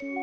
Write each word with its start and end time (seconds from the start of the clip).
Hello, 0.00 0.16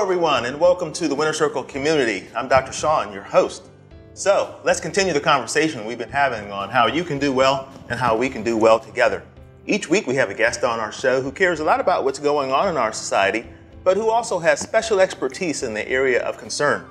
everyone, 0.00 0.46
and 0.46 0.58
welcome 0.58 0.94
to 0.94 1.08
the 1.08 1.14
Winner 1.14 1.34
Circle 1.34 1.64
community. 1.64 2.26
I'm 2.34 2.48
Dr. 2.48 2.72
Sean, 2.72 3.12
your 3.12 3.22
host. 3.22 3.68
So, 4.14 4.58
let's 4.64 4.80
continue 4.80 5.12
the 5.12 5.20
conversation 5.20 5.84
we've 5.84 5.98
been 5.98 6.08
having 6.08 6.50
on 6.50 6.70
how 6.70 6.86
you 6.86 7.04
can 7.04 7.18
do 7.18 7.30
well 7.30 7.68
and 7.90 8.00
how 8.00 8.16
we 8.16 8.30
can 8.30 8.42
do 8.42 8.56
well 8.56 8.80
together. 8.80 9.22
Each 9.66 9.90
week, 9.90 10.06
we 10.06 10.14
have 10.14 10.30
a 10.30 10.34
guest 10.34 10.64
on 10.64 10.80
our 10.80 10.90
show 10.90 11.20
who 11.20 11.30
cares 11.30 11.60
a 11.60 11.64
lot 11.64 11.80
about 11.80 12.04
what's 12.04 12.18
going 12.18 12.50
on 12.50 12.68
in 12.68 12.78
our 12.78 12.94
society, 12.94 13.44
but 13.84 13.98
who 13.98 14.08
also 14.08 14.38
has 14.38 14.58
special 14.58 15.00
expertise 15.00 15.62
in 15.62 15.74
the 15.74 15.86
area 15.86 16.22
of 16.22 16.38
concern. 16.38 16.86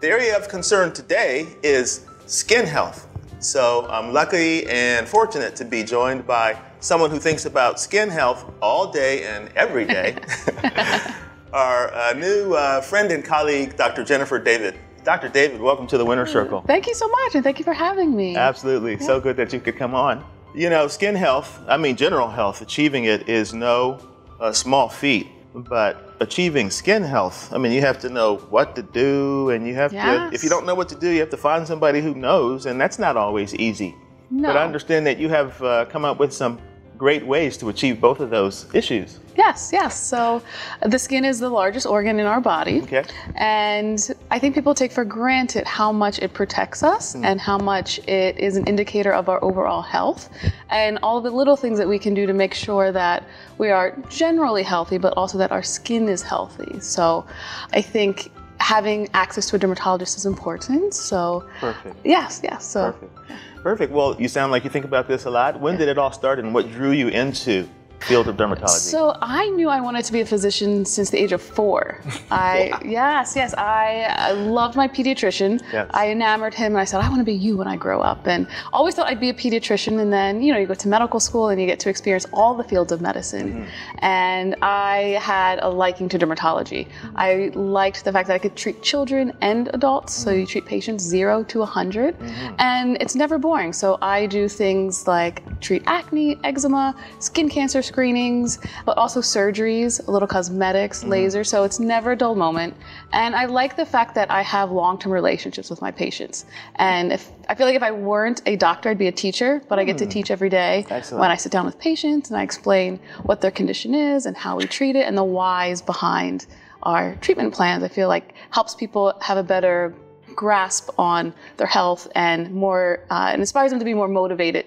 The 0.00 0.06
area 0.06 0.36
of 0.36 0.48
concern 0.48 0.92
today 0.92 1.48
is 1.60 2.06
skin 2.26 2.64
health. 2.64 3.08
So, 3.40 3.84
I'm 3.90 4.12
lucky 4.12 4.64
and 4.68 5.08
fortunate 5.08 5.56
to 5.56 5.64
be 5.64 5.82
joined 5.82 6.24
by 6.24 6.56
someone 6.78 7.10
who 7.10 7.18
thinks 7.18 7.46
about 7.46 7.80
skin 7.80 8.08
health 8.08 8.48
all 8.62 8.92
day 8.92 9.24
and 9.24 9.48
every 9.56 9.84
day. 9.84 10.16
our 11.52 11.92
uh, 11.92 12.12
new 12.12 12.54
uh, 12.54 12.80
friend 12.80 13.10
and 13.10 13.24
colleague, 13.24 13.76
Dr. 13.76 14.04
Jennifer 14.04 14.38
David. 14.38 14.78
Dr. 15.02 15.28
David, 15.28 15.60
welcome 15.60 15.88
to 15.88 15.98
the 15.98 16.04
Winner 16.04 16.26
Circle. 16.26 16.62
Thank 16.68 16.86
you 16.86 16.94
so 16.94 17.08
much, 17.08 17.34
and 17.34 17.42
thank 17.42 17.58
you 17.58 17.64
for 17.64 17.72
having 17.72 18.14
me. 18.14 18.36
Absolutely. 18.36 18.92
Yeah. 18.92 19.06
So 19.06 19.20
good 19.20 19.36
that 19.38 19.52
you 19.52 19.58
could 19.58 19.76
come 19.76 19.96
on. 19.96 20.24
You 20.54 20.70
know, 20.70 20.86
skin 20.86 21.16
health, 21.16 21.60
I 21.66 21.76
mean, 21.76 21.96
general 21.96 22.28
health, 22.28 22.60
achieving 22.62 23.06
it 23.06 23.28
is 23.28 23.52
no 23.52 23.98
uh, 24.38 24.52
small 24.52 24.88
feat, 24.88 25.26
but 25.62 26.14
achieving 26.20 26.70
skin 26.70 27.02
health, 27.02 27.52
I 27.52 27.58
mean, 27.58 27.72
you 27.72 27.80
have 27.80 27.98
to 28.00 28.08
know 28.08 28.36
what 28.50 28.76
to 28.76 28.82
do, 28.82 29.50
and 29.50 29.66
you 29.66 29.74
have 29.74 29.92
yes. 29.92 30.30
to, 30.30 30.34
if 30.34 30.42
you 30.42 30.50
don't 30.50 30.66
know 30.66 30.74
what 30.74 30.88
to 30.90 30.94
do, 30.94 31.08
you 31.10 31.20
have 31.20 31.30
to 31.30 31.36
find 31.36 31.66
somebody 31.66 32.00
who 32.00 32.14
knows, 32.14 32.66
and 32.66 32.80
that's 32.80 32.98
not 32.98 33.16
always 33.16 33.54
easy. 33.54 33.94
No. 34.30 34.48
But 34.48 34.56
I 34.56 34.64
understand 34.64 35.06
that 35.06 35.18
you 35.18 35.28
have 35.28 35.62
uh, 35.62 35.86
come 35.86 36.04
up 36.04 36.18
with 36.18 36.32
some 36.32 36.60
great 36.98 37.24
ways 37.24 37.56
to 37.56 37.68
achieve 37.68 38.00
both 38.00 38.20
of 38.20 38.28
those 38.28 38.66
issues. 38.74 39.20
Yes, 39.36 39.70
yes. 39.72 39.96
So 39.96 40.42
the 40.82 40.98
skin 40.98 41.24
is 41.24 41.38
the 41.38 41.48
largest 41.48 41.86
organ 41.86 42.18
in 42.18 42.26
our 42.26 42.40
body. 42.40 42.82
Okay. 42.82 43.04
And 43.36 44.00
I 44.32 44.38
think 44.40 44.56
people 44.56 44.74
take 44.74 44.90
for 44.90 45.04
granted 45.04 45.64
how 45.64 45.92
much 45.92 46.18
it 46.18 46.34
protects 46.34 46.82
us 46.82 47.14
mm. 47.14 47.24
and 47.24 47.40
how 47.40 47.56
much 47.56 47.98
it 48.08 48.36
is 48.36 48.56
an 48.56 48.66
indicator 48.66 49.12
of 49.12 49.28
our 49.28 49.42
overall 49.44 49.80
health 49.80 50.28
and 50.70 50.98
all 51.04 51.20
the 51.20 51.30
little 51.30 51.56
things 51.56 51.78
that 51.78 51.88
we 51.88 52.00
can 52.00 52.14
do 52.14 52.26
to 52.26 52.32
make 52.32 52.52
sure 52.52 52.90
that 52.90 53.24
we 53.58 53.70
are 53.70 53.96
generally 54.10 54.64
healthy, 54.64 54.98
but 54.98 55.16
also 55.16 55.38
that 55.38 55.52
our 55.52 55.62
skin 55.62 56.08
is 56.08 56.20
healthy. 56.20 56.80
So 56.80 57.24
I 57.72 57.80
think 57.80 58.32
having 58.58 59.08
access 59.14 59.48
to 59.50 59.56
a 59.56 59.58
dermatologist 59.60 60.16
is 60.16 60.26
important. 60.26 60.94
So 60.94 61.48
Perfect. 61.60 61.94
Yes, 62.04 62.40
yes. 62.42 62.66
So 62.66 62.90
Perfect. 62.92 63.18
Perfect. 63.62 63.92
Well, 63.92 64.16
you 64.20 64.28
sound 64.28 64.52
like 64.52 64.64
you 64.64 64.70
think 64.70 64.84
about 64.84 65.08
this 65.08 65.24
a 65.24 65.30
lot. 65.30 65.60
When 65.60 65.76
did 65.76 65.88
it 65.88 65.98
all 65.98 66.12
start 66.12 66.38
and 66.38 66.54
what 66.54 66.70
drew 66.70 66.92
you 66.92 67.08
into 67.08 67.68
field 68.00 68.28
of 68.28 68.36
dermatology? 68.36 68.68
So 68.68 69.16
I 69.20 69.48
knew 69.50 69.68
I 69.68 69.80
wanted 69.80 70.04
to 70.04 70.12
be 70.12 70.20
a 70.20 70.26
physician 70.26 70.84
since 70.84 71.10
the 71.10 71.18
age 71.18 71.32
of 71.32 71.42
four. 71.42 72.00
I 72.30 72.70
wow. 72.72 72.80
yes, 72.84 73.34
yes, 73.36 73.54
I, 73.54 74.14
I, 74.18 74.32
loved 74.32 74.76
my 74.76 74.88
pediatrician. 74.88 75.60
Yes. 75.72 75.90
I 75.90 76.10
enamored 76.10 76.54
him, 76.54 76.72
and 76.72 76.78
I 76.78 76.84
said 76.84 77.00
I 77.00 77.08
want 77.08 77.20
to 77.20 77.24
be 77.24 77.34
you 77.34 77.56
when 77.56 77.66
I 77.68 77.76
grow 77.76 78.00
up. 78.00 78.26
And 78.26 78.46
always 78.72 78.94
thought 78.94 79.06
I'd 79.06 79.20
be 79.20 79.30
a 79.30 79.34
pediatrician. 79.34 80.00
And 80.00 80.12
then 80.12 80.42
you 80.42 80.52
know 80.52 80.58
you 80.58 80.66
go 80.66 80.74
to 80.74 80.88
medical 80.88 81.20
school 81.20 81.48
and 81.48 81.60
you 81.60 81.66
get 81.66 81.80
to 81.80 81.90
experience 81.90 82.26
all 82.32 82.54
the 82.54 82.64
fields 82.64 82.92
of 82.92 83.00
medicine. 83.00 83.52
Mm-hmm. 83.52 83.98
And 83.98 84.56
I 84.62 85.18
had 85.20 85.58
a 85.60 85.68
liking 85.68 86.08
to 86.10 86.18
dermatology. 86.18 86.86
Mm-hmm. 86.86 87.16
I 87.16 87.50
liked 87.54 88.04
the 88.04 88.12
fact 88.12 88.28
that 88.28 88.34
I 88.34 88.38
could 88.38 88.56
treat 88.56 88.82
children 88.82 89.32
and 89.40 89.68
adults. 89.74 90.14
Mm-hmm. 90.14 90.24
So 90.24 90.30
you 90.34 90.46
treat 90.46 90.66
patients 90.66 91.04
zero 91.04 91.42
to 91.44 91.58
100, 91.60 92.18
mm-hmm. 92.18 92.54
and 92.58 92.96
it's 93.00 93.14
never 93.14 93.38
boring. 93.38 93.72
So 93.72 93.98
I 94.02 94.26
do 94.26 94.48
things 94.48 95.06
like 95.06 95.42
treat 95.60 95.82
acne, 95.86 96.38
eczema, 96.44 96.94
skin 97.18 97.48
cancer 97.48 97.82
screenings, 97.88 98.58
but 98.86 98.96
also 98.96 99.20
surgeries, 99.20 100.06
a 100.06 100.10
little 100.10 100.28
cosmetics, 100.28 101.00
mm-hmm. 101.00 101.10
laser. 101.10 101.44
So 101.44 101.64
it's 101.64 101.80
never 101.80 102.12
a 102.12 102.16
dull 102.16 102.34
moment. 102.34 102.74
And 103.12 103.34
I 103.34 103.46
like 103.46 103.76
the 103.76 103.86
fact 103.86 104.14
that 104.14 104.30
I 104.30 104.42
have 104.42 104.70
long-term 104.70 105.12
relationships 105.12 105.70
with 105.70 105.80
my 105.82 105.90
patients. 105.90 106.44
And 106.76 107.12
if 107.12 107.30
I 107.48 107.54
feel 107.54 107.66
like 107.66 107.76
if 107.76 107.82
I 107.82 107.90
weren't 107.90 108.42
a 108.46 108.56
doctor, 108.56 108.90
I'd 108.90 108.98
be 108.98 109.08
a 109.08 109.12
teacher, 109.12 109.62
but 109.68 109.78
I 109.78 109.84
get 109.84 109.98
to 109.98 110.06
mm. 110.06 110.10
teach 110.10 110.30
every 110.30 110.50
day 110.50 110.86
Excellent. 110.88 111.20
when 111.20 111.30
I 111.30 111.36
sit 111.36 111.50
down 111.50 111.66
with 111.66 111.78
patients 111.78 112.30
and 112.30 112.38
I 112.38 112.42
explain 112.42 113.00
what 113.24 113.40
their 113.40 113.50
condition 113.50 113.94
is 113.94 114.26
and 114.26 114.36
how 114.36 114.56
we 114.56 114.66
treat 114.66 114.94
it 114.94 115.06
and 115.06 115.16
the 115.16 115.24
whys 115.24 115.82
behind 115.82 116.46
our 116.82 117.16
treatment 117.16 117.52
plans. 117.54 117.82
I 117.82 117.88
feel 117.88 118.08
like 118.08 118.34
helps 118.50 118.74
people 118.74 119.14
have 119.20 119.38
a 119.38 119.42
better 119.42 119.94
grasp 120.36 120.90
on 120.98 121.34
their 121.56 121.66
health 121.66 122.06
and 122.14 122.52
more 122.52 123.00
uh, 123.10 123.30
and 123.32 123.40
inspires 123.40 123.70
them 123.70 123.80
to 123.80 123.84
be 123.84 123.94
more 123.94 124.06
motivated 124.06 124.66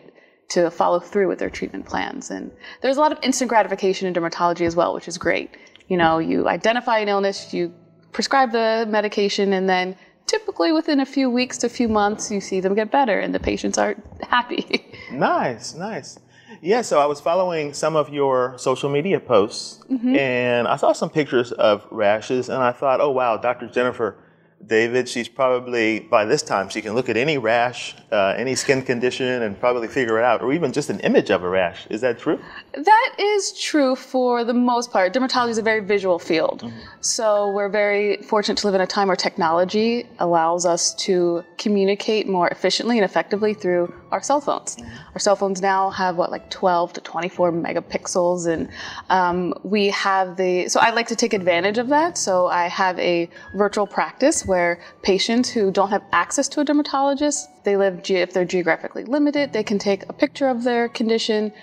to 0.51 0.69
follow 0.69 0.99
through 0.99 1.29
with 1.29 1.39
their 1.39 1.49
treatment 1.49 1.85
plans. 1.85 2.29
And 2.29 2.51
there's 2.81 2.97
a 2.97 2.99
lot 2.99 3.11
of 3.11 3.17
instant 3.23 3.49
gratification 3.49 4.07
in 4.07 4.13
dermatology 4.13 4.65
as 4.65 4.75
well, 4.75 4.93
which 4.93 5.07
is 5.07 5.17
great. 5.17 5.55
You 5.87 5.97
know, 5.97 6.19
you 6.19 6.47
identify 6.47 6.99
an 6.99 7.07
illness, 7.07 7.53
you 7.53 7.73
prescribe 8.11 8.51
the 8.51 8.85
medication, 8.89 9.53
and 9.53 9.69
then 9.69 9.95
typically 10.27 10.73
within 10.73 10.99
a 10.99 11.05
few 11.05 11.29
weeks 11.29 11.57
to 11.59 11.67
a 11.67 11.69
few 11.69 11.87
months, 11.87 12.29
you 12.29 12.41
see 12.41 12.59
them 12.59 12.75
get 12.75 12.91
better 12.91 13.17
and 13.17 13.33
the 13.33 13.39
patients 13.39 13.77
are 13.77 13.95
happy. 14.21 14.85
nice, 15.11 15.73
nice. 15.73 16.19
Yeah, 16.61 16.81
so 16.81 16.99
I 16.99 17.05
was 17.05 17.21
following 17.21 17.73
some 17.73 17.95
of 17.95 18.09
your 18.09 18.57
social 18.57 18.89
media 18.89 19.19
posts 19.21 19.83
mm-hmm. 19.89 20.15
and 20.15 20.67
I 20.67 20.75
saw 20.75 20.91
some 20.91 21.09
pictures 21.09 21.53
of 21.53 21.87
rashes 21.91 22.49
and 22.49 22.61
I 22.61 22.73
thought, 22.73 22.99
oh 22.99 23.09
wow, 23.09 23.37
Dr. 23.37 23.67
Jennifer 23.67 24.17
David, 24.67 25.09
she's 25.09 25.27
probably, 25.27 25.99
by 25.99 26.25
this 26.25 26.41
time, 26.41 26.69
she 26.69 26.81
can 26.81 26.93
look 26.93 27.09
at 27.09 27.17
any 27.17 27.37
rash, 27.37 27.95
uh, 28.11 28.35
any 28.37 28.55
skin 28.55 28.81
condition, 28.81 29.41
and 29.41 29.59
probably 29.59 29.87
figure 29.87 30.19
it 30.19 30.23
out, 30.23 30.41
or 30.41 30.53
even 30.53 30.71
just 30.71 30.89
an 30.89 30.99
image 30.99 31.29
of 31.31 31.43
a 31.43 31.49
rash. 31.49 31.87
Is 31.89 32.01
that 32.01 32.19
true? 32.19 32.39
That 32.73 33.15
is 33.17 33.59
true 33.59 33.95
for 33.95 34.43
the 34.43 34.53
most 34.53 34.91
part. 34.91 35.13
Dermatology 35.13 35.49
is 35.49 35.57
a 35.57 35.63
very 35.63 35.79
visual 35.79 36.19
field. 36.19 36.61
Mm-hmm. 36.61 36.79
So 37.01 37.51
we're 37.51 37.69
very 37.69 38.17
fortunate 38.17 38.57
to 38.59 38.67
live 38.67 38.75
in 38.75 38.81
a 38.81 38.87
time 38.87 39.07
where 39.07 39.15
technology 39.15 40.07
allows 40.19 40.65
us 40.65 40.93
to 40.95 41.43
communicate 41.57 42.27
more 42.27 42.47
efficiently 42.49 42.97
and 42.97 43.05
effectively 43.05 43.53
through 43.53 43.93
our 44.11 44.21
cell 44.21 44.41
phones. 44.41 44.75
Mm-hmm. 44.75 44.97
Our 45.13 45.19
cell 45.19 45.35
phones 45.35 45.61
now 45.61 45.89
have, 45.89 46.17
what, 46.17 46.31
like 46.31 46.49
12 46.49 46.93
to 46.93 47.01
24 47.01 47.51
megapixels, 47.51 48.47
and 48.47 48.69
um, 49.09 49.53
we 49.63 49.87
have 49.87 50.37
the, 50.37 50.67
so 50.69 50.79
I 50.79 50.91
like 50.91 51.07
to 51.07 51.15
take 51.15 51.33
advantage 51.33 51.77
of 51.77 51.87
that. 51.89 52.17
So 52.17 52.47
I 52.47 52.67
have 52.67 52.97
a 52.99 53.29
virtual 53.55 53.87
practice 53.87 54.45
where 54.51 54.81
patients 55.01 55.49
who 55.49 55.71
don't 55.71 55.91
have 55.91 56.03
access 56.11 56.49
to 56.49 56.59
a 56.59 56.65
dermatologist, 56.65 57.49
they 57.63 57.77
live, 57.77 58.01
if 58.09 58.33
they're 58.33 58.43
geographically 58.43 59.05
limited, 59.05 59.53
they 59.53 59.63
can 59.63 59.79
take 59.79 60.01
a 60.09 60.13
picture 60.23 60.49
of 60.49 60.65
their 60.65 60.89
condition, 60.89 61.53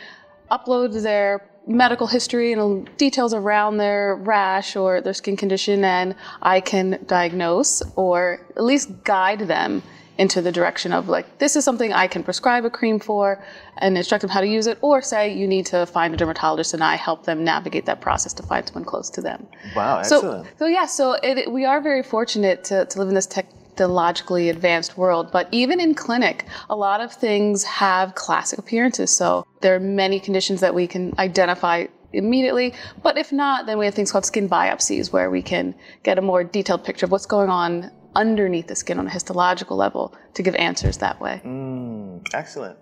upload 0.51 1.03
their 1.03 1.47
medical 1.67 2.07
history 2.07 2.55
and 2.55 2.89
details 2.97 3.35
around 3.35 3.77
their 3.77 4.17
rash 4.17 4.75
or 4.75 5.03
their 5.03 5.13
skin 5.13 5.37
condition, 5.37 5.85
and 5.85 6.15
I 6.41 6.61
can 6.61 6.99
diagnose 7.07 7.83
or 7.95 8.41
at 8.57 8.65
least 8.65 9.05
guide 9.05 9.41
them 9.41 9.83
into 10.19 10.43
the 10.43 10.53
direction 10.53 10.93
of 10.93 11.09
like 11.09 11.39
this 11.39 11.57
is 11.57 11.65
something 11.65 11.93
I 11.93 12.09
can 12.09 12.23
prescribe 12.23 12.65
a 12.65 12.71
cream 12.71 12.99
for 12.99 13.43
and 13.79 13.97
instruct 13.97 14.23
them 14.23 14.31
how 14.31 14.41
to 14.41 14.47
use 14.47 14.67
it, 14.67 14.79
or 14.83 15.01
say 15.01 15.33
you 15.33 15.47
need 15.47 15.67
to 15.67 15.87
find 15.87 16.13
a 16.13 16.17
dermatologist 16.17 16.75
and 16.75 16.83
I 16.83 16.97
help 16.97 17.25
them 17.25 17.45
navigate 17.45 17.87
that 17.87 18.01
process 18.01 18.33
to 18.35 18.43
find 18.43 18.67
someone 18.67 18.85
close 18.85 19.09
to 19.11 19.21
them. 19.21 19.47
Wow, 19.75 19.99
excellent. 19.99 20.47
So, 20.47 20.53
so 20.59 20.67
yeah, 20.67 20.87
so 20.87 21.13
it, 21.23 21.51
we 21.51 21.65
are 21.65 21.81
very 21.81 22.03
fortunate 22.03 22.65
to, 22.65 22.85
to 22.85 22.99
live 22.99 23.09
in 23.09 23.15
this 23.15 23.27
technologically 23.27 24.49
advanced 24.49 24.99
world, 24.99 25.31
but 25.31 25.49
even 25.53 25.81
in 25.81 25.95
clinic, 25.95 26.45
a 26.69 26.75
lot 26.77 27.01
of 27.01 27.13
things 27.13 27.63
have 27.63 28.17
classic 28.17 28.59
appearances. 28.59 29.17
So 29.17 29.47
there 29.61 29.77
are 29.77 29.81
many 29.81 30.19
conditions 30.19 30.61
that 30.61 30.75
we 30.75 30.89
can 30.89 31.15
identify 31.19 31.87
immediately. 32.13 32.75
But 33.03 33.19
if 33.19 33.33
not, 33.33 33.67
then 33.67 33.79
we 33.79 33.85
have 33.85 33.95
things 33.95 34.11
called 34.11 34.25
skin 34.25 34.49
biopsies 34.49 35.13
where 35.13 35.31
we 35.31 35.43
can 35.43 35.75
get 36.03 36.19
a 36.19 36.23
more 36.23 36.43
detailed 36.43 36.85
picture 36.85 37.07
of 37.07 37.13
what's 37.13 37.27
going 37.27 37.51
on 37.51 37.91
underneath 38.15 38.67
the 38.67 38.77
skin 38.77 38.99
on 38.99 39.07
a 39.07 39.11
histological 39.11 39.77
level 39.77 40.15
to 40.35 40.43
give 40.43 40.55
answers 40.57 40.99
that 40.99 41.21
way. 41.21 41.41
Mm, 41.45 42.27
excellent. 42.35 42.79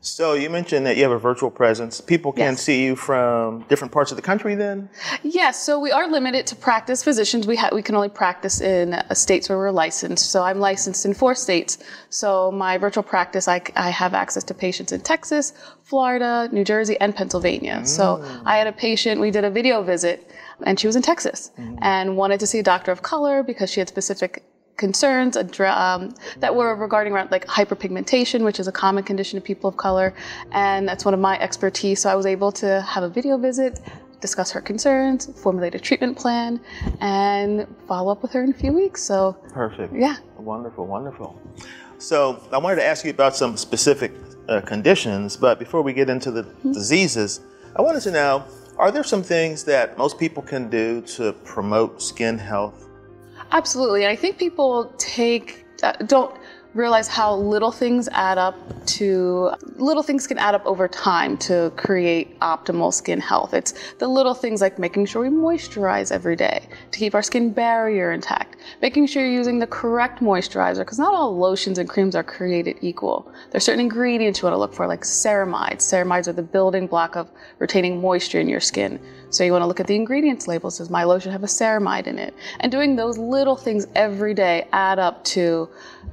So 0.00 0.34
you 0.34 0.48
mentioned 0.48 0.86
that 0.86 0.96
you 0.96 1.02
have 1.02 1.12
a 1.12 1.18
virtual 1.18 1.50
presence. 1.50 2.00
People 2.00 2.32
can 2.32 2.52
yes. 2.52 2.62
see 2.62 2.84
you 2.84 2.94
from 2.94 3.64
different 3.68 3.92
parts 3.92 4.12
of 4.12 4.16
the 4.16 4.22
country 4.22 4.54
then? 4.54 4.88
Yes, 5.24 5.60
so 5.60 5.80
we 5.80 5.90
are 5.90 6.08
limited 6.08 6.46
to 6.48 6.56
practice 6.56 7.02
physicians. 7.02 7.48
We, 7.48 7.56
ha- 7.56 7.70
we 7.72 7.82
can 7.82 7.96
only 7.96 8.08
practice 8.08 8.60
in 8.60 8.94
uh, 8.94 9.14
states 9.14 9.48
where 9.48 9.58
we're 9.58 9.72
licensed. 9.72 10.30
So 10.30 10.44
I'm 10.44 10.60
licensed 10.60 11.04
in 11.04 11.14
four 11.14 11.34
states. 11.34 11.78
So 12.10 12.52
my 12.52 12.78
virtual 12.78 13.02
practice, 13.02 13.48
I, 13.48 13.60
I 13.74 13.90
have 13.90 14.14
access 14.14 14.44
to 14.44 14.54
patients 14.54 14.92
in 14.92 15.00
Texas, 15.00 15.52
Florida, 15.82 16.48
New 16.52 16.64
Jersey, 16.64 16.96
and 17.00 17.14
Pennsylvania. 17.14 17.80
Mm. 17.82 17.86
So 17.86 18.24
I 18.46 18.56
had 18.56 18.68
a 18.68 18.72
patient, 18.72 19.20
we 19.20 19.32
did 19.32 19.44
a 19.44 19.50
video 19.50 19.82
visit, 19.82 20.30
and 20.62 20.78
she 20.78 20.86
was 20.86 20.94
in 20.94 21.02
Texas 21.02 21.50
mm. 21.58 21.76
and 21.82 22.16
wanted 22.16 22.38
to 22.40 22.46
see 22.46 22.60
a 22.60 22.62
doctor 22.62 22.92
of 22.92 23.02
color 23.02 23.42
because 23.42 23.68
she 23.70 23.80
had 23.80 23.88
specific 23.88 24.44
concerns 24.78 25.36
um, 25.36 26.14
that 26.38 26.54
were 26.54 26.74
regarding 26.74 27.12
around 27.12 27.30
like 27.30 27.46
hyperpigmentation, 27.46 28.44
which 28.44 28.58
is 28.58 28.66
a 28.68 28.72
common 28.72 29.04
condition 29.04 29.36
of 29.36 29.44
people 29.44 29.68
of 29.68 29.76
color, 29.76 30.14
and 30.52 30.88
that's 30.88 31.04
one 31.04 31.12
of 31.12 31.20
my 31.20 31.38
expertise. 31.40 32.00
So 32.00 32.08
I 32.08 32.14
was 32.14 32.24
able 32.24 32.50
to 32.52 32.80
have 32.82 33.02
a 33.02 33.08
video 33.10 33.36
visit, 33.36 33.80
discuss 34.20 34.50
her 34.52 34.60
concerns, 34.62 35.26
formulate 35.42 35.74
a 35.74 35.78
treatment 35.78 36.16
plan, 36.16 36.60
and 37.00 37.66
follow 37.86 38.10
up 38.10 38.22
with 38.22 38.32
her 38.32 38.42
in 38.42 38.50
a 38.50 38.54
few 38.54 38.72
weeks. 38.72 39.02
So 39.02 39.36
perfect. 39.52 39.92
Yeah. 39.94 40.16
Wonderful, 40.38 40.86
wonderful. 40.86 41.38
So 41.98 42.40
I 42.52 42.58
wanted 42.58 42.76
to 42.76 42.84
ask 42.84 43.04
you 43.04 43.10
about 43.10 43.36
some 43.36 43.56
specific 43.56 44.12
uh, 44.48 44.60
conditions, 44.62 45.36
but 45.36 45.58
before 45.58 45.82
we 45.82 45.92
get 45.92 46.08
into 46.08 46.30
the 46.30 46.44
Mm-hmm. 46.44 46.72
diseases, 46.72 47.40
I 47.76 47.82
wanted 47.82 48.00
to 48.02 48.10
know 48.10 48.44
are 48.78 48.90
there 48.92 49.04
some 49.04 49.22
things 49.24 49.64
that 49.64 49.98
most 49.98 50.18
people 50.18 50.42
can 50.42 50.70
do 50.70 51.02
to 51.16 51.32
promote 51.44 52.00
skin 52.00 52.38
health? 52.38 52.87
Absolutely. 53.50 54.06
I 54.06 54.16
think 54.16 54.38
people 54.38 54.92
take 54.98 55.64
uh, 55.82 55.92
don't 56.06 56.34
realize 56.78 57.08
how 57.08 57.34
little 57.34 57.72
things 57.72 58.08
add 58.12 58.38
up 58.38 58.56
to 58.86 59.50
little 59.76 60.02
things 60.02 60.26
can 60.26 60.38
add 60.38 60.54
up 60.54 60.64
over 60.64 60.88
time 60.88 61.36
to 61.36 61.72
create 61.76 62.38
optimal 62.40 62.94
skin 62.94 63.20
health. 63.20 63.52
It's 63.52 63.74
the 63.98 64.06
little 64.06 64.32
things 64.32 64.60
like 64.60 64.78
making 64.78 65.06
sure 65.06 65.22
we 65.22 65.28
moisturize 65.28 66.12
every 66.12 66.36
day 66.36 66.68
to 66.92 66.98
keep 66.98 67.14
our 67.14 67.22
skin 67.22 67.52
barrier 67.52 68.12
intact, 68.12 68.56
making 68.80 69.06
sure 69.06 69.24
you're 69.24 69.32
using 69.32 69.58
the 69.58 69.66
correct 69.66 70.20
moisturizer 70.20 70.78
because 70.78 70.98
not 70.98 71.12
all 71.12 71.36
lotions 71.36 71.78
and 71.78 71.88
creams 71.88 72.14
are 72.14 72.22
created 72.22 72.78
equal. 72.80 73.30
There's 73.50 73.64
certain 73.64 73.80
ingredients 73.80 74.40
you 74.40 74.46
want 74.46 74.54
to 74.54 74.58
look 74.58 74.72
for 74.72 74.86
like 74.86 75.02
ceramides. 75.02 75.82
Ceramides 75.82 76.28
are 76.28 76.32
the 76.32 76.42
building 76.42 76.86
block 76.86 77.16
of 77.16 77.28
retaining 77.58 78.00
moisture 78.00 78.40
in 78.40 78.48
your 78.48 78.60
skin. 78.60 79.00
So 79.30 79.44
you 79.44 79.52
want 79.52 79.62
to 79.62 79.66
look 79.66 79.80
at 79.80 79.86
the 79.86 79.96
ingredients 79.96 80.48
labels. 80.48 80.76
Says 80.76 80.90
my 80.90 81.04
lotion 81.04 81.32
have 81.32 81.42
a 81.42 81.46
ceramide 81.46 82.06
in 82.06 82.18
it. 82.18 82.34
And 82.60 82.72
doing 82.72 82.96
those 82.96 83.18
little 83.18 83.56
things 83.56 83.86
every 83.94 84.32
day 84.32 84.68
add 84.72 84.98
up 84.98 85.24
to 85.24 85.68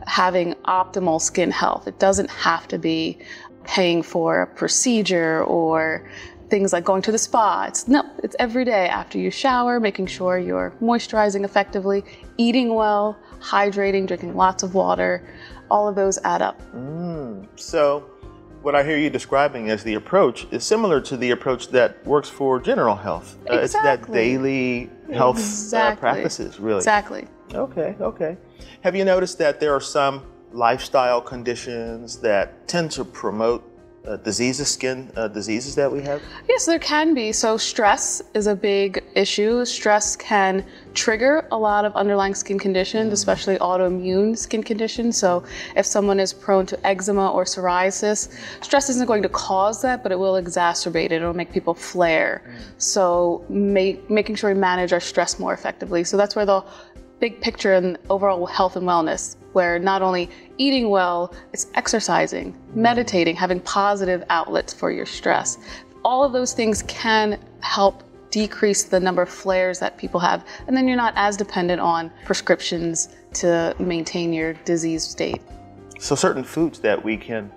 having 0.06 0.55
optimal 0.64 1.22
skin 1.22 1.52
health. 1.52 1.88
It 1.88 2.00
doesn't 2.00 2.30
have 2.30 2.68
to 2.70 2.78
be 2.78 3.18
paying 3.64 4.04
for 4.04 4.42
a 4.42 4.48
procedure 4.48 5.44
or 5.44 6.08
things 6.50 6.74
like 6.74 6.84
going 6.84 7.02
to 7.04 7.12
the 7.12 7.18
spa. 7.18 7.66
It's 7.68 7.88
no, 7.88 8.04
it's 8.24 8.36
every 8.40 8.66
day 8.66 8.88
after 8.88 9.18
you 9.18 9.32
shower, 9.32 9.80
making 9.80 10.08
sure 10.08 10.38
you're 10.38 10.74
moisturizing 10.82 11.44
effectively, 11.44 12.04
eating 12.38 12.74
well, 12.74 13.18
hydrating, 13.40 14.08
drinking 14.08 14.36
lots 14.36 14.64
of 14.64 14.74
water. 14.74 15.28
All 15.72 15.88
of 15.88 15.96
those 15.96 16.20
add 16.24 16.42
up. 16.44 16.62
So, 17.56 18.02
what 18.62 18.76
I 18.76 18.84
hear 18.84 18.98
you 18.98 19.10
describing 19.10 19.70
as 19.70 19.84
the 19.84 19.96
approach 19.96 20.48
is 20.52 20.64
similar 20.64 21.02
to 21.02 21.18
the 21.18 21.32
approach 21.32 21.70
that 21.70 22.06
works 22.06 22.30
for 22.30 22.60
general 22.60 22.96
health. 22.96 23.38
Uh, 23.50 23.56
it's 23.56 23.74
that 23.74 24.12
daily 24.12 24.90
health 25.12 25.74
uh, 25.74 25.96
practices, 25.96 26.60
really. 26.60 26.78
Exactly. 26.78 27.28
Okay, 27.54 27.96
okay. 28.00 28.38
Have 28.82 28.96
you 28.96 29.06
noticed 29.06 29.38
that 29.40 29.60
there 29.60 29.74
are 29.74 29.82
some 29.82 30.24
lifestyle 30.56 31.22
conditions 31.22 32.18
that 32.18 32.68
tend 32.68 32.90
to 32.92 33.04
promote 33.04 33.64
uh, 34.08 34.18
diseases, 34.18 34.68
skin 34.68 35.12
uh, 35.16 35.28
diseases 35.28 35.76
that 35.76 35.92
we 35.92 36.02
have? 36.02 36.22
Yes, 36.48 36.66
there 36.66 36.80
can 36.80 37.14
be. 37.14 37.32
So, 37.32 37.58
stress 37.58 38.22
is 38.34 38.48
a 38.48 38.56
big 38.56 39.04
issue. 39.16 39.66
Stress 39.66 40.16
can 40.16 40.66
trigger 40.94 41.48
a 41.52 41.58
lot 41.58 41.86
of 41.86 41.96
underlying 41.96 42.36
skin 42.36 42.60
conditions, 42.60 43.12
especially 43.14 43.58
autoimmune 43.58 44.38
skin 44.38 44.64
conditions. 44.64 45.18
So, 45.18 45.44
if 45.76 45.86
someone 45.86 46.20
is 46.20 46.34
prone 46.34 46.66
to 46.68 46.88
eczema 46.88 47.32
or 47.32 47.46
psoriasis, 47.46 48.38
stress 48.62 48.90
isn't 48.90 49.08
going 49.08 49.24
to 49.24 49.30
cause 49.30 49.82
that, 49.82 50.04
but 50.04 50.12
it 50.12 50.20
will 50.20 50.34
exacerbate 50.34 51.06
it. 51.06 51.14
It'll 51.14 51.34
make 51.34 51.52
people 51.52 51.74
flare. 51.74 52.44
So, 52.78 53.44
make, 53.50 54.10
making 54.10 54.36
sure 54.36 54.54
we 54.54 54.60
manage 54.60 54.94
our 54.94 55.00
stress 55.00 55.40
more 55.40 55.54
effectively. 55.54 56.04
So, 56.04 56.16
that's 56.16 56.36
where 56.36 56.46
the 56.46 56.64
big 57.20 57.42
picture 57.42 57.74
and 57.74 57.98
overall 58.10 58.46
health 58.46 58.76
and 58.76 58.86
wellness, 58.86 59.36
where 59.54 59.80
not 59.80 60.02
only 60.02 60.30
eating 60.58 60.90
well, 60.90 61.34
it's 61.54 61.68
exercising, 61.76 62.56
meditating, 62.74 63.36
having 63.36 63.60
positive 63.62 64.24
outlets 64.30 64.74
for 64.74 64.92
your 64.92 65.06
stress. 65.06 65.58
All 66.04 66.24
of 66.24 66.34
those 66.34 66.54
things 66.54 66.84
can 66.84 67.40
help 67.62 68.04
decrease 68.32 68.84
the 68.84 69.00
number 69.00 69.22
of 69.22 69.30
flares 69.30 69.80
that 69.80 69.98
people 69.98 70.20
have, 70.20 70.46
and 70.68 70.76
then 70.76 70.88
you're 70.88 70.98
not 70.98 71.14
as 71.16 71.38
dependent 71.38 71.80
on 71.80 72.12
prescriptions 72.26 73.10
to 73.34 73.76
maintain 73.80 74.34
your 74.34 74.54
disease 74.66 75.04
state. 75.04 75.42
So, 76.00 76.16
certain 76.16 76.44
foods 76.44 76.80
that 76.80 77.02
we 77.02 77.16
can 77.16 77.52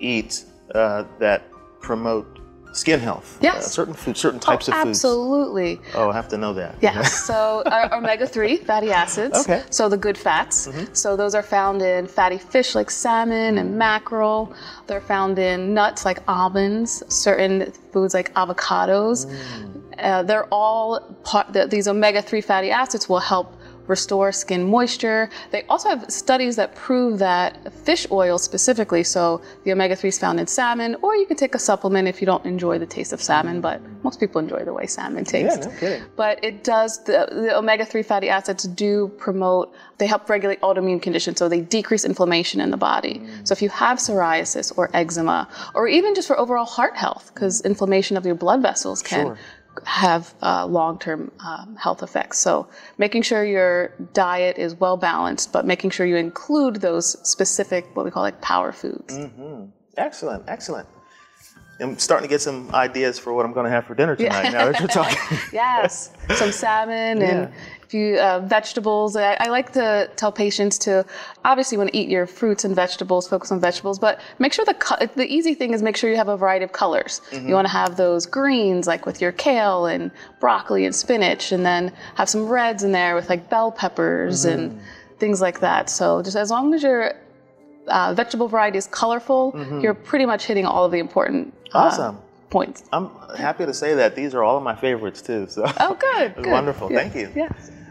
eat 0.00 0.44
uh, 0.74 1.04
that 1.18 1.42
promote 1.80 2.31
skin 2.72 3.00
health. 3.00 3.38
Yes. 3.40 3.66
Uh, 3.66 3.68
certain 3.68 3.94
foods, 3.94 4.20
certain 4.20 4.40
types 4.40 4.68
of 4.68 4.74
foods. 4.74 4.88
Absolutely. 4.88 5.80
Oh, 5.94 6.10
I 6.10 6.14
have 6.14 6.28
to 6.28 6.38
know 6.38 6.52
that. 6.54 6.76
Yes. 6.80 7.24
So 7.24 7.62
our 7.66 7.94
omega-3 7.94 8.64
fatty 8.64 8.90
acids. 8.90 9.38
Okay. 9.38 9.60
Mm-hmm. 9.60 9.70
So 9.70 9.88
the 9.88 9.96
good 9.96 10.18
fats. 10.18 10.68
So 10.92 11.16
those 11.16 11.34
are 11.34 11.42
found 11.42 11.82
in 11.82 12.06
fatty 12.06 12.38
fish 12.38 12.74
like 12.74 12.90
salmon 12.90 13.58
and 13.58 13.78
mackerel. 13.78 14.54
They're 14.86 15.00
found 15.00 15.38
in 15.38 15.74
nuts 15.74 16.04
like 16.04 16.18
almonds, 16.28 17.02
certain 17.08 17.72
foods 17.92 18.14
like 18.14 18.32
avocados. 18.34 19.26
Mm. 19.26 19.82
Uh, 19.98 20.22
they're 20.22 20.46
all 20.46 21.00
part. 21.24 21.52
The, 21.52 21.66
these 21.66 21.86
omega-3 21.86 22.42
fatty 22.42 22.70
acids 22.70 23.08
will 23.08 23.20
help 23.20 23.54
restore 23.96 24.28
skin 24.32 24.62
moisture. 24.76 25.20
They 25.54 25.62
also 25.72 25.86
have 25.92 26.02
studies 26.22 26.54
that 26.60 26.68
prove 26.74 27.12
that 27.28 27.50
fish 27.86 28.04
oil 28.10 28.36
specifically, 28.38 29.04
so 29.16 29.22
the 29.64 29.70
omega 29.74 29.96
3s 30.00 30.18
found 30.24 30.36
in 30.42 30.46
salmon, 30.46 30.90
or 31.04 31.10
you 31.20 31.26
can 31.30 31.38
take 31.44 31.54
a 31.54 31.62
supplement 31.70 32.04
if 32.12 32.16
you 32.20 32.26
don't 32.32 32.44
enjoy 32.54 32.74
the 32.84 32.90
taste 32.96 33.12
of 33.12 33.20
salmon, 33.30 33.60
but 33.60 33.80
most 34.02 34.18
people 34.22 34.38
enjoy 34.46 34.62
the 34.64 34.74
way 34.78 34.86
salmon 34.86 35.24
tastes. 35.24 35.66
Yeah, 35.66 35.72
no 35.72 35.78
kidding. 35.80 36.02
but 36.16 36.34
it 36.48 36.64
does 36.64 36.92
the, 37.04 37.18
the 37.46 37.56
omega-3 37.60 38.04
fatty 38.10 38.28
acids 38.38 38.64
do 38.84 39.08
promote 39.26 39.66
they 39.98 40.08
help 40.14 40.28
regulate 40.28 40.60
autoimmune 40.68 41.00
conditions 41.00 41.38
so 41.38 41.48
they 41.48 41.60
decrease 41.60 42.04
inflammation 42.12 42.60
in 42.60 42.70
the 42.70 42.76
body 42.76 43.14
mm. 43.14 43.46
so 43.46 43.52
if 43.52 43.60
you 43.64 43.68
have 43.68 43.98
psoriasis 43.98 44.66
or 44.76 44.84
eczema 45.00 45.48
or 45.74 45.86
even 45.98 46.14
just 46.18 46.26
for 46.30 46.36
overall 46.44 46.64
heart 46.64 46.96
health 46.96 47.30
because 47.32 47.54
inflammation 47.72 48.16
of 48.16 48.24
your 48.28 48.34
blood 48.44 48.60
vessels 48.62 49.00
can 49.02 49.26
Sure. 49.26 49.38
Have 49.84 50.34
uh, 50.42 50.66
long-term 50.66 51.30
um, 51.40 51.76
health 51.76 52.02
effects. 52.02 52.38
So 52.38 52.68
making 52.98 53.22
sure 53.22 53.44
your 53.44 53.92
diet 54.12 54.58
is 54.58 54.74
well 54.74 54.96
balanced 54.96 55.52
but 55.52 55.66
making 55.66 55.90
sure 55.90 56.06
you 56.06 56.16
include 56.16 56.76
those 56.76 57.18
specific 57.28 57.86
what 57.94 58.04
we 58.04 58.10
call 58.10 58.22
like 58.22 58.40
power 58.40 58.72
foods. 58.72 59.16
Excellent, 59.96 60.44
excellent. 60.48 60.88
I'm 61.80 61.98
starting 61.98 62.28
to 62.28 62.32
get 62.32 62.40
some 62.40 62.72
ideas 62.74 63.18
for 63.18 63.32
what 63.32 63.44
I'm 63.44 63.52
going 63.52 63.64
to 63.64 63.70
have 63.70 63.86
for 63.86 63.94
dinner 63.94 64.14
tonight 64.14 64.52
now 64.52 64.70
that 64.70 64.78
you're 64.78 64.88
talking. 64.88 65.18
Yes, 65.52 66.12
some 66.36 66.52
salmon 66.52 67.20
Yeah. 67.20 67.26
and 67.30 67.52
a 67.82 67.86
few 67.88 68.16
uh, 68.18 68.40
vegetables. 68.40 69.16
I, 69.16 69.34
I 69.40 69.48
like 69.48 69.72
to 69.72 70.08
tell 70.16 70.30
patients 70.30 70.78
to 70.78 71.04
obviously 71.44 71.76
want 71.78 71.90
to 71.90 71.96
eat 71.96 72.08
your 72.08 72.26
fruits 72.26 72.64
and 72.64 72.74
vegetables, 72.76 73.26
focus 73.28 73.50
on 73.50 73.58
vegetables, 73.60 73.98
but 73.98 74.20
make 74.38 74.52
sure 74.52 74.64
the 74.64 75.10
the 75.16 75.26
easy 75.26 75.54
thing 75.54 75.72
is 75.74 75.82
make 75.82 75.96
sure 75.96 76.08
you 76.10 76.16
have 76.16 76.28
a 76.28 76.36
variety 76.36 76.64
of 76.64 76.72
colors. 76.72 77.20
You 77.32 77.54
want 77.54 77.66
to 77.66 77.72
have 77.72 77.96
those 77.96 78.26
greens 78.26 78.86
like 78.86 79.04
with 79.04 79.20
your 79.20 79.32
kale 79.32 79.86
and 79.86 80.10
broccoli 80.40 80.84
and 80.86 80.94
spinach, 80.94 81.52
and 81.52 81.66
then 81.66 81.92
have 82.14 82.28
some 82.28 82.46
reds 82.48 82.82
in 82.84 82.92
there 82.92 83.14
with 83.14 83.28
like 83.28 83.48
bell 83.50 83.72
peppers 83.72 84.44
and 84.44 84.78
things 85.18 85.40
like 85.40 85.60
that. 85.60 85.90
So 85.90 86.22
just 86.22 86.36
as 86.36 86.50
long 86.50 86.72
as 86.74 86.82
your 86.82 87.14
uh, 87.88 88.14
vegetable 88.14 88.48
variety 88.48 88.78
is 88.78 88.86
colorful, 88.86 89.52
you're 89.82 89.94
pretty 89.94 90.26
much 90.26 90.44
hitting 90.44 90.64
all 90.66 90.84
of 90.84 90.92
the 90.92 90.98
important 90.98 91.52
uh, 91.74 91.78
Awesome. 91.78 92.18
points. 92.50 92.84
I'm 92.92 93.10
happy 93.36 93.66
to 93.66 93.74
say 93.74 93.94
that 93.94 94.14
these 94.16 94.34
are 94.34 94.42
all 94.42 94.56
of 94.56 94.62
my 94.62 94.74
favorites 94.74 95.22
too. 95.22 95.46
So 95.48 95.64
Oh, 95.80 95.94
good. 95.94 96.34
Good. 96.36 96.46
wonderful. 96.46 96.90
Yeah. 96.92 96.98
Thank 96.98 97.14
you. 97.14 97.30
Yeah. 97.34 97.48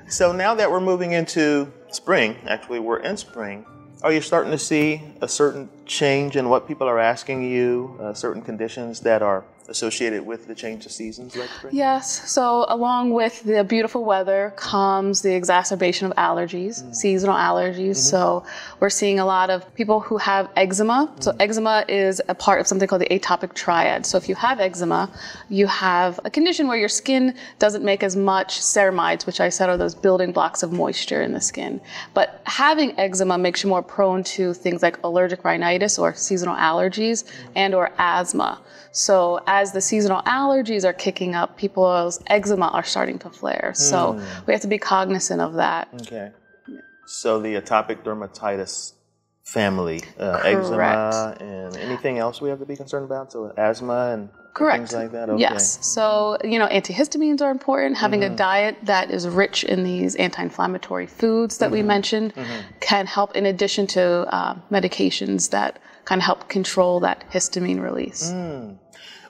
So 0.07 0.31
now 0.31 0.53
that 0.55 0.69
we're 0.69 0.79
moving 0.81 1.11
into 1.13 1.71
spring, 1.91 2.35
actually 2.47 2.79
we're 2.79 2.99
in 2.99 3.17
spring. 3.17 3.65
Are 4.03 4.11
you 4.11 4.21
starting 4.21 4.51
to 4.51 4.57
see 4.57 5.01
a 5.21 5.27
certain 5.27 5.69
change 5.85 6.35
in 6.35 6.49
what 6.49 6.67
people 6.67 6.87
are 6.87 6.99
asking 6.99 7.43
you? 7.43 7.95
Uh, 8.01 8.13
certain 8.13 8.41
conditions 8.41 8.99
that 9.01 9.21
are 9.21 9.43
associated 9.71 10.23
with 10.25 10.47
the 10.47 10.53
change 10.53 10.85
of 10.85 10.91
seasons? 10.91 11.35
Yes. 11.71 12.29
So, 12.29 12.65
along 12.67 13.11
with 13.11 13.43
the 13.43 13.63
beautiful 13.63 14.03
weather 14.03 14.53
comes 14.57 15.21
the 15.21 15.33
exacerbation 15.33 16.11
of 16.11 16.13
allergies, 16.17 16.83
mm-hmm. 16.83 16.93
seasonal 16.93 17.35
allergies. 17.35 17.97
Mm-hmm. 17.97 18.13
So, 18.13 18.45
we're 18.79 18.89
seeing 19.01 19.19
a 19.19 19.25
lot 19.25 19.49
of 19.49 19.73
people 19.73 19.99
who 19.99 20.17
have 20.17 20.49
eczema. 20.55 21.11
So, 21.19 21.31
mm-hmm. 21.31 21.41
eczema 21.41 21.85
is 21.87 22.21
a 22.27 22.35
part 22.35 22.59
of 22.61 22.67
something 22.67 22.87
called 22.87 23.01
the 23.01 23.13
atopic 23.17 23.53
triad. 23.53 24.05
So, 24.05 24.17
if 24.17 24.29
you 24.29 24.35
have 24.35 24.59
eczema, 24.59 25.09
you 25.49 25.67
have 25.67 26.19
a 26.25 26.29
condition 26.29 26.67
where 26.67 26.77
your 26.77 26.89
skin 26.89 27.33
doesn't 27.57 27.83
make 27.83 28.03
as 28.03 28.15
much 28.15 28.59
ceramides, 28.59 29.25
which 29.25 29.39
I 29.39 29.49
said 29.49 29.69
are 29.69 29.77
those 29.77 29.95
building 29.95 30.31
blocks 30.31 30.61
of 30.63 30.71
moisture 30.71 31.21
in 31.21 31.31
the 31.31 31.41
skin. 31.41 31.81
But 32.13 32.41
having 32.45 32.99
eczema 32.99 33.37
makes 33.37 33.63
you 33.63 33.69
more 33.69 33.81
prone 33.81 34.23
to 34.35 34.53
things 34.53 34.83
like 34.83 34.99
allergic 35.03 35.43
rhinitis 35.45 35.97
or 35.97 36.13
seasonal 36.13 36.55
allergies 36.55 37.23
and 37.55 37.73
or 37.73 37.91
asthma. 37.97 38.59
So 38.91 39.39
as 39.47 39.60
the 39.71 39.81
seasonal 39.81 40.21
allergies 40.23 40.83
are 40.83 40.93
kicking 40.93 41.35
up, 41.35 41.49
people's 41.63 42.15
eczema 42.27 42.67
are 42.77 42.83
starting 42.83 43.19
to 43.19 43.29
flare. 43.29 43.71
So 43.75 44.19
we 44.45 44.53
have 44.53 44.61
to 44.67 44.67
be 44.75 44.79
cognizant 44.79 45.39
of 45.41 45.51
that. 45.63 45.87
Okay. 46.01 46.27
So 47.05 47.39
the 47.45 47.53
atopic 47.61 47.97
dermatitis 48.03 48.93
family, 49.43 50.01
uh, 50.19 50.39
eczema, 50.43 51.35
and 51.39 51.75
anything 51.77 52.17
else 52.17 52.41
we 52.41 52.49
have 52.49 52.59
to 52.59 52.65
be 52.65 52.75
concerned 52.75 53.05
about? 53.05 53.31
So 53.31 53.51
asthma 53.57 54.11
and 54.13 54.29
Correct. 54.53 54.77
things 54.77 54.93
like 54.93 55.11
that. 55.13 55.29
Okay. 55.29 55.41
Yes. 55.41 55.63
So, 55.85 56.37
you 56.43 56.59
know, 56.59 56.67
antihistamines 56.67 57.41
are 57.41 57.51
important. 57.51 57.97
Having 57.97 58.21
Mm-hmm. 58.21 58.33
a 58.33 58.37
diet 58.37 58.77
that 58.83 59.09
is 59.11 59.27
rich 59.27 59.63
in 59.63 59.83
these 59.83 60.15
anti 60.15 60.41
inflammatory 60.43 61.07
foods 61.07 61.57
that 61.57 61.65
Mm-hmm. 61.67 61.73
we 61.73 61.83
mentioned 61.83 62.33
can 62.79 63.05
help, 63.07 63.35
in 63.35 63.45
addition 63.45 63.87
to 63.87 64.01
uh, 64.33 64.55
medications 64.69 65.49
that 65.51 65.79
kind 66.05 66.19
of 66.21 66.25
help 66.25 66.47
control 66.49 66.99
that 67.01 67.23
histamine 67.31 67.81
release. 67.81 68.31
Mm. 68.31 68.77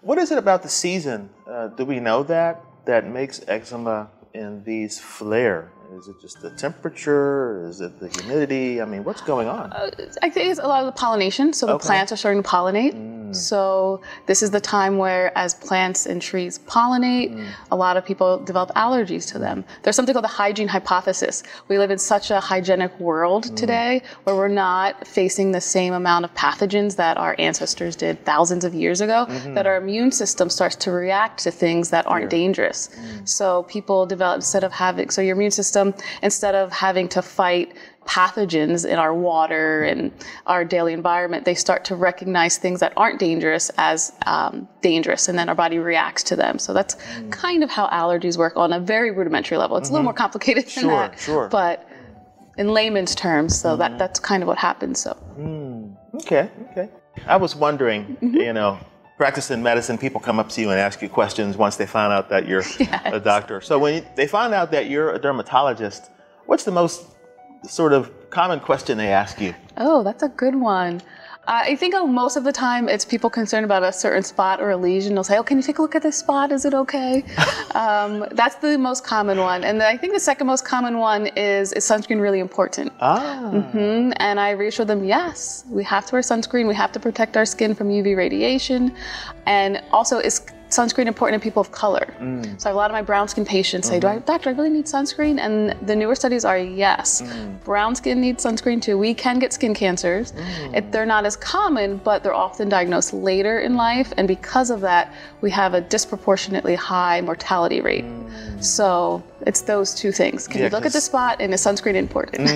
What 0.03 0.17
is 0.17 0.31
it 0.31 0.39
about 0.39 0.63
the 0.63 0.69
season? 0.69 1.29
Uh, 1.45 1.67
do 1.67 1.85
we 1.85 1.99
know 1.99 2.23
that 2.23 2.63
that 2.85 3.07
makes 3.07 3.39
eczema 3.47 4.09
and 4.33 4.65
these 4.65 4.99
flare? 4.99 5.71
Is 5.97 6.07
it 6.07 6.21
just 6.21 6.41
the 6.41 6.51
temperature? 6.51 7.67
Is 7.67 7.81
it 7.81 7.99
the 7.99 8.07
humidity? 8.07 8.81
I 8.81 8.85
mean, 8.85 9.03
what's 9.03 9.21
going 9.21 9.49
on? 9.49 9.73
Uh, 9.73 9.91
I 10.21 10.29
think 10.29 10.49
it's 10.49 10.59
a 10.59 10.67
lot 10.67 10.79
of 10.79 10.85
the 10.85 10.97
pollination. 10.97 11.51
So 11.51 11.65
the 11.65 11.73
Okay. 11.73 11.87
plants 11.87 12.11
are 12.13 12.15
starting 12.15 12.41
to 12.41 12.47
pollinate. 12.47 12.93
Mm. 12.93 13.35
So 13.35 14.01
this 14.25 14.41
is 14.41 14.51
the 14.51 14.59
time 14.59 14.97
where, 14.97 15.37
as 15.37 15.53
plants 15.53 16.05
and 16.05 16.21
trees 16.21 16.59
pollinate, 16.59 17.33
mm. 17.33 17.45
a 17.71 17.75
lot 17.75 17.97
of 17.97 18.05
people 18.05 18.39
develop 18.39 18.71
allergies 18.75 19.25
to 19.31 19.39
them. 19.39 19.65
There's 19.83 19.95
something 19.97 20.13
called 20.13 20.29
the 20.31 20.37
hygiene 20.43 20.67
hypothesis. 20.69 21.43
We 21.67 21.77
live 21.77 21.91
in 21.91 21.97
such 21.97 22.31
a 22.31 22.39
hygienic 22.39 22.97
world 22.99 23.45
mm. 23.45 23.55
today 23.55 24.01
where 24.23 24.35
we're 24.35 24.47
not 24.69 25.05
facing 25.05 25.51
the 25.51 25.61
same 25.61 25.93
amount 25.93 26.23
of 26.25 26.33
pathogens 26.35 26.95
that 26.97 27.17
our 27.17 27.35
ancestors 27.37 27.95
did 27.95 28.23
thousands 28.25 28.63
of 28.63 28.73
years 28.73 29.01
ago, 29.01 29.25
mm-hmm. 29.27 29.53
that 29.55 29.65
our 29.67 29.77
immune 29.77 30.11
system 30.11 30.49
starts 30.49 30.75
to 30.77 30.91
react 30.91 31.43
to 31.43 31.51
things 31.51 31.89
that 31.89 32.07
aren't 32.07 32.29
dangerous. 32.29 32.89
So 33.25 33.63
people 33.63 34.05
develop, 34.05 34.37
instead 34.37 34.63
of 34.63 34.71
having, 34.71 35.09
so 35.09 35.21
your 35.21 35.35
immune 35.35 35.51
system, 35.51 35.80
instead 36.21 36.55
of 36.55 36.71
having 36.71 37.07
to 37.09 37.21
fight 37.21 37.67
pathogens 38.05 38.85
in 38.93 38.97
our 38.97 39.13
water 39.13 39.83
and 39.83 40.11
our 40.47 40.65
daily 40.65 40.93
environment, 40.93 41.45
they 41.45 41.53
start 41.55 41.81
to 41.85 41.95
recognize 41.95 42.57
things 42.57 42.79
that 42.79 42.91
aren't 42.97 43.19
dangerous 43.19 43.69
as 43.77 44.11
um, 44.25 44.67
dangerous, 44.81 45.29
and 45.29 45.37
then 45.37 45.47
our 45.49 45.55
body 45.55 45.77
reacts 45.77 46.23
to 46.23 46.35
them. 46.35 46.57
So 46.59 46.73
that's 46.73 46.95
kind 47.29 47.63
of 47.63 47.69
how 47.69 47.87
allergies 47.89 48.37
work 48.37 48.53
on 48.57 48.73
a 48.73 48.79
very 48.79 49.11
rudimentary 49.11 49.57
level. 49.57 49.77
It's 49.77 49.89
a 49.89 49.91
little 49.93 50.03
more 50.11 50.19
complicated 50.25 50.63
than 50.65 50.83
Sure, 50.85 50.91
that, 51.07 51.19
sure. 51.19 51.47
but 51.49 51.87
in 52.57 52.67
layman's 52.73 53.13
terms, 53.15 53.51
so 53.61 53.75
that 53.77 53.97
that's 53.97 54.19
kind 54.19 54.41
of 54.43 54.47
what 54.47 54.57
happens. 54.57 54.99
So 54.99 55.11
Okay, 56.25 56.49
okay. 56.71 56.89
I 57.27 57.37
was 57.37 57.55
wondering, 57.55 58.17
Mm-hmm. 58.21 58.35
you 58.47 58.53
know, 58.53 58.79
practicing 59.21 59.61
medicine, 59.61 59.99
people 59.99 60.19
come 60.19 60.39
up 60.39 60.49
to 60.49 60.61
you 60.61 60.71
and 60.71 60.79
ask 60.79 60.99
you 60.99 61.07
questions 61.07 61.55
once 61.55 61.75
they 61.75 61.85
find 61.85 62.11
out 62.11 62.27
that 62.29 62.47
you're 62.47 62.63
a 63.05 63.19
doctor. 63.19 63.61
So 63.61 63.77
when 63.77 64.03
they 64.15 64.25
find 64.25 64.51
out 64.51 64.71
that 64.71 64.89
you're 64.89 65.13
a 65.13 65.19
dermatologist, 65.19 66.09
what's 66.47 66.63
the 66.63 66.71
most 66.71 67.05
sort 67.63 67.93
of 67.93 68.11
common 68.31 68.59
question 68.59 68.97
they 68.97 69.09
ask 69.09 69.39
you? 69.39 69.53
Oh, 69.77 70.01
that's 70.01 70.23
a 70.23 70.29
good 70.29 70.55
one. 70.55 71.03
Uh, 71.47 71.63
I 71.65 71.75
think 71.75 71.95
uh, 71.95 72.05
most 72.05 72.37
of 72.37 72.43
the 72.43 72.51
time 72.51 72.87
it's 72.87 73.03
people 73.03 73.29
concerned 73.29 73.65
about 73.65 73.81
a 73.83 73.91
certain 73.91 74.21
spot 74.21 74.61
or 74.61 74.69
a 74.69 74.77
lesion. 74.77 75.15
They'll 75.15 75.23
say, 75.23 75.37
"Oh, 75.39 75.43
can 75.43 75.57
you 75.57 75.63
take 75.63 75.79
a 75.79 75.81
look 75.81 75.95
at 75.95 76.03
this 76.03 76.17
spot? 76.17 76.51
Is 76.51 76.65
it 76.65 76.73
okay?" 76.75 77.23
um, 77.73 78.25
that's 78.33 78.55
the 78.55 78.77
most 78.77 79.03
common 79.03 79.39
one, 79.39 79.63
and 79.63 79.81
I 79.81 79.97
think 79.97 80.13
the 80.13 80.19
second 80.19 80.45
most 80.45 80.65
common 80.65 80.99
one 80.99 81.27
is: 81.35 81.73
Is 81.73 81.83
sunscreen 81.83 82.21
really 82.21 82.39
important? 82.39 82.93
Ah, 83.01 83.49
Mhm, 83.51 84.13
And 84.17 84.39
I 84.39 84.51
reassure 84.51 84.85
them, 84.85 85.03
yes, 85.03 85.65
we 85.69 85.83
have 85.83 86.05
to 86.07 86.13
wear 86.15 86.21
sunscreen. 86.21 86.67
We 86.67 86.75
have 86.75 86.91
to 86.91 86.99
protect 86.99 87.35
our 87.35 87.45
skin 87.45 87.73
from 87.73 87.89
UV 87.89 88.15
radiation, 88.15 88.93
and 89.47 89.81
also 89.91 90.19
is 90.19 90.41
sunscreen 90.71 91.05
important 91.05 91.35
in 91.35 91.41
people 91.41 91.61
of 91.61 91.71
color? 91.71 92.13
Mm. 92.19 92.59
So 92.59 92.71
a 92.71 92.73
lot 92.73 92.89
of 92.89 92.93
my 92.93 93.01
brown 93.01 93.27
skin 93.27 93.45
patients 93.45 93.87
say, 93.87 93.99
"Do 93.99 94.07
I, 94.07 94.15
mm-hmm. 94.15 94.25
doctor, 94.25 94.49
I 94.49 94.53
really 94.53 94.69
need 94.69 94.85
sunscreen?" 94.85 95.39
And 95.39 95.75
the 95.87 95.95
newer 95.95 96.15
studies 96.15 96.43
are 96.45 96.57
yes, 96.57 97.21
mm. 97.21 97.63
brown 97.63 97.95
skin 97.95 98.19
needs 98.21 98.43
sunscreen 98.43 98.81
too. 98.81 98.97
We 98.97 99.13
can 99.13 99.39
get 99.39 99.53
skin 99.53 99.73
cancers. 99.73 100.31
Mm. 100.31 100.77
It, 100.77 100.91
they're 100.91 101.05
not 101.05 101.25
as 101.25 101.35
common, 101.35 101.97
but 101.97 102.23
they're 102.23 102.33
often 102.33 102.69
diagnosed 102.69 103.13
later 103.13 103.59
in 103.59 103.75
life, 103.75 104.13
and 104.17 104.27
because 104.27 104.69
of 104.69 104.81
that, 104.81 105.13
we 105.41 105.51
have 105.51 105.73
a 105.73 105.81
disproportionately 105.81 106.75
high 106.75 107.21
mortality 107.21 107.81
rate. 107.81 108.05
So 108.59 109.23
it's 109.47 109.61
those 109.61 109.95
two 109.95 110.11
things. 110.11 110.47
Can 110.47 110.59
Yeah, 110.59 110.65
you 110.65 110.71
look 110.71 110.85
at 110.85 110.93
the 110.93 111.01
spot, 111.01 111.37
and 111.41 111.53
is 111.53 111.61
sunscreen 111.65 111.95
important? 111.95 112.49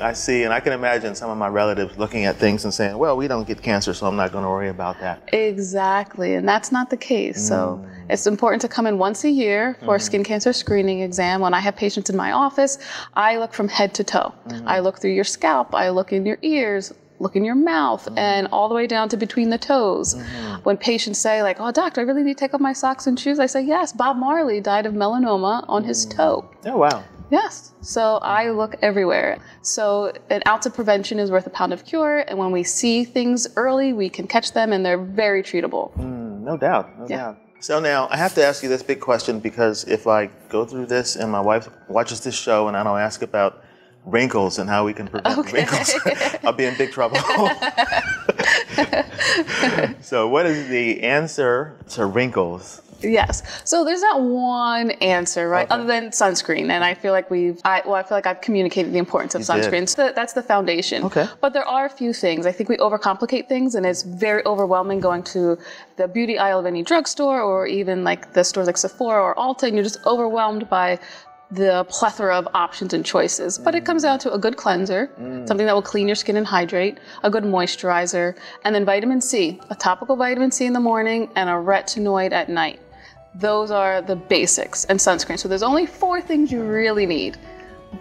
I 0.00 0.12
see, 0.12 0.42
and 0.44 0.52
I 0.52 0.60
can 0.60 0.72
imagine 0.74 1.14
some 1.14 1.30
of 1.30 1.38
my 1.38 1.48
relatives 1.48 1.96
looking 1.96 2.26
at 2.26 2.36
things 2.36 2.64
and 2.64 2.72
saying, 2.74 2.98
"Well, 2.98 3.16
we 3.16 3.28
don't 3.28 3.46
get 3.46 3.62
cancer, 3.62 3.94
so 3.94 4.06
I'm 4.06 4.16
not 4.16 4.30
going 4.30 4.44
to 4.44 4.50
worry 4.50 4.68
about 4.68 5.00
that." 5.00 5.22
Exactly, 5.32 6.34
and 6.34 6.46
that's 6.46 6.70
not 6.70 6.90
the 6.90 6.96
case. 6.98 7.48
So 7.48 7.80
Mm. 7.82 7.88
it's 8.10 8.26
important 8.26 8.60
to 8.62 8.68
come 8.68 8.86
in 8.86 8.98
once 8.98 9.24
a 9.24 9.30
year 9.30 9.76
for 9.80 9.86
Mm-hmm. 9.86 9.94
a 9.94 10.00
skin 10.00 10.24
cancer 10.24 10.52
screening 10.52 11.00
exam. 11.00 11.40
When 11.40 11.54
I 11.54 11.60
have 11.60 11.76
patients 11.76 12.10
in 12.10 12.16
my 12.16 12.32
office, 12.32 12.78
I 13.14 13.38
look 13.38 13.54
from 13.54 13.68
head 13.68 13.94
to 13.94 14.04
toe. 14.04 14.32
Mm-hmm. 14.48 14.68
I 14.68 14.80
look 14.80 14.98
through 15.00 15.12
your 15.12 15.24
scalp, 15.24 15.74
I 15.74 15.88
look 15.88 16.12
in 16.12 16.26
your 16.26 16.38
ears, 16.42 16.92
look 17.18 17.34
in 17.34 17.44
your 17.44 17.54
mouth, 17.54 18.04
Mm-hmm. 18.04 18.18
and 18.18 18.48
all 18.52 18.68
the 18.68 18.74
way 18.74 18.86
down 18.86 19.08
to 19.08 19.16
between 19.16 19.48
the 19.48 19.58
toes. 19.58 20.14
When 20.64 20.76
patients 20.76 21.18
say, 21.18 21.42
like, 21.42 21.56
oh, 21.58 21.70
doctor, 21.72 22.02
I 22.02 22.04
really 22.04 22.22
need 22.22 22.36
to 22.36 22.40
take 22.44 22.52
off 22.52 22.60
my 22.60 22.74
socks 22.74 23.06
and 23.06 23.18
shoes, 23.18 23.38
I 23.38 23.46
say, 23.46 23.62
yes, 23.62 23.92
Bob 23.92 24.18
Marley 24.18 24.60
died 24.60 24.84
of 24.84 24.92
melanoma 24.92 25.64
on 25.68 25.84
his 25.84 26.04
Mm. 26.04 26.10
toe. 26.16 26.44
Oh 26.66 26.76
wow. 26.76 27.02
Yes. 27.30 27.72
So 27.80 28.16
I 28.18 28.50
look 28.50 28.76
everywhere. 28.82 29.38
So 29.62 30.12
an 30.30 30.42
ounce 30.46 30.66
of 30.66 30.74
prevention 30.74 31.18
is 31.18 31.30
worth 31.30 31.46
a 31.46 31.50
pound 31.50 31.72
of 31.72 31.84
cure. 31.84 32.18
And 32.28 32.38
when 32.38 32.52
we 32.52 32.62
see 32.62 33.04
things 33.04 33.48
early, 33.56 33.92
we 33.92 34.08
can 34.08 34.26
catch 34.28 34.52
them 34.52 34.72
and 34.72 34.84
they're 34.86 34.98
very 35.02 35.42
treatable. 35.42 35.92
Mm, 35.98 36.40
no 36.42 36.56
doubt, 36.56 36.98
no 36.98 37.06
Yeah. 37.08 37.16
doubt. 37.16 37.38
So 37.60 37.80
now 37.80 38.06
I 38.10 38.16
have 38.16 38.34
to 38.34 38.44
ask 38.44 38.62
you 38.62 38.68
this 38.68 38.82
big 38.82 39.00
question 39.00 39.40
because 39.40 39.84
if 39.84 40.06
I 40.06 40.26
go 40.50 40.64
through 40.64 40.86
this 40.86 41.16
and 41.16 41.32
my 41.32 41.40
wife 41.40 41.68
watches 41.88 42.20
this 42.20 42.34
show 42.36 42.68
and 42.68 42.76
I 42.76 42.84
don't 42.84 43.00
ask 43.00 43.22
about 43.22 43.62
wrinkles 44.04 44.58
and 44.60 44.70
how 44.70 44.84
we 44.84 44.92
can 44.92 45.08
prevent 45.08 45.38
Okay. 45.38 45.52
wrinkles, 45.64 45.94
I'll 46.44 46.52
be 46.52 46.66
in 46.66 46.76
big 46.76 46.92
trouble. 46.92 47.16
so, 50.00 50.28
what 50.28 50.46
is 50.46 50.68
the 50.68 51.02
answer 51.02 51.76
to 51.90 52.06
wrinkles? 52.06 52.82
Yes. 53.00 53.42
So 53.64 53.84
there's 53.84 54.00
not 54.00 54.22
one 54.22 54.90
answer, 55.02 55.48
right? 55.48 55.66
Okay. 55.66 55.74
Other 55.74 55.84
than 55.84 56.10
sunscreen. 56.10 56.70
And 56.70 56.84
I 56.84 56.94
feel 56.94 57.12
like 57.12 57.30
we've, 57.30 57.60
I, 57.64 57.82
well, 57.84 57.94
I 57.94 58.02
feel 58.02 58.16
like 58.16 58.26
I've 58.26 58.40
communicated 58.40 58.92
the 58.92 58.98
importance 58.98 59.34
of 59.34 59.42
You 59.42 59.46
sunscreen. 59.46 59.88
So 59.88 60.12
that's 60.14 60.32
the 60.32 60.42
foundation. 60.42 61.04
Okay. 61.04 61.26
But 61.40 61.52
there 61.52 61.66
are 61.66 61.86
a 61.86 61.90
few 61.90 62.12
things. 62.12 62.46
I 62.46 62.52
think 62.52 62.68
we 62.68 62.76
overcomplicate 62.78 63.48
things 63.48 63.74
and 63.74 63.84
it's 63.84 64.02
very 64.02 64.44
overwhelming 64.44 65.00
going 65.00 65.22
to 65.24 65.58
the 65.96 66.08
beauty 66.08 66.38
aisle 66.38 66.60
of 66.60 66.66
any 66.66 66.82
drugstore 66.82 67.40
or 67.40 67.66
even 67.66 68.04
like 68.04 68.32
the 68.32 68.44
stores 68.44 68.66
like 68.66 68.76
Sephora 68.76 69.22
or 69.22 69.34
Ulta 69.34 69.64
and 69.64 69.74
you're 69.74 69.84
just 69.84 70.04
overwhelmed 70.06 70.68
by 70.68 70.98
the 71.50 71.86
plethora 71.88 72.36
of 72.36 72.48
options 72.54 72.92
and 72.92 73.04
choices. 73.04 73.58
But 73.58 73.74
it 73.74 73.84
comes 73.84 74.02
down 74.02 74.18
to 74.20 74.32
a 74.32 74.38
good 74.38 74.56
cleanser, 74.56 75.10
mm. 75.18 75.46
something 75.46 75.66
that 75.66 75.74
will 75.74 75.82
clean 75.82 76.08
your 76.08 76.16
skin 76.16 76.36
and 76.36 76.46
hydrate, 76.46 76.98
a 77.22 77.30
good 77.30 77.44
moisturizer, 77.44 78.36
and 78.64 78.74
then 78.74 78.84
vitamin 78.84 79.20
C, 79.20 79.60
a 79.70 79.74
topical 79.74 80.16
vitamin 80.16 80.50
C 80.50 80.66
in 80.66 80.72
the 80.72 80.80
morning 80.80 81.30
and 81.36 81.48
a 81.48 81.52
retinoid 81.52 82.32
at 82.32 82.48
night. 82.48 82.80
Those 83.38 83.70
are 83.70 84.00
the 84.00 84.16
basics 84.16 84.86
and 84.86 84.98
sunscreen. 84.98 85.38
So 85.38 85.48
there's 85.48 85.62
only 85.62 85.84
four 85.84 86.20
things 86.22 86.50
you 86.50 86.62
really 86.62 87.04
need. 87.04 87.36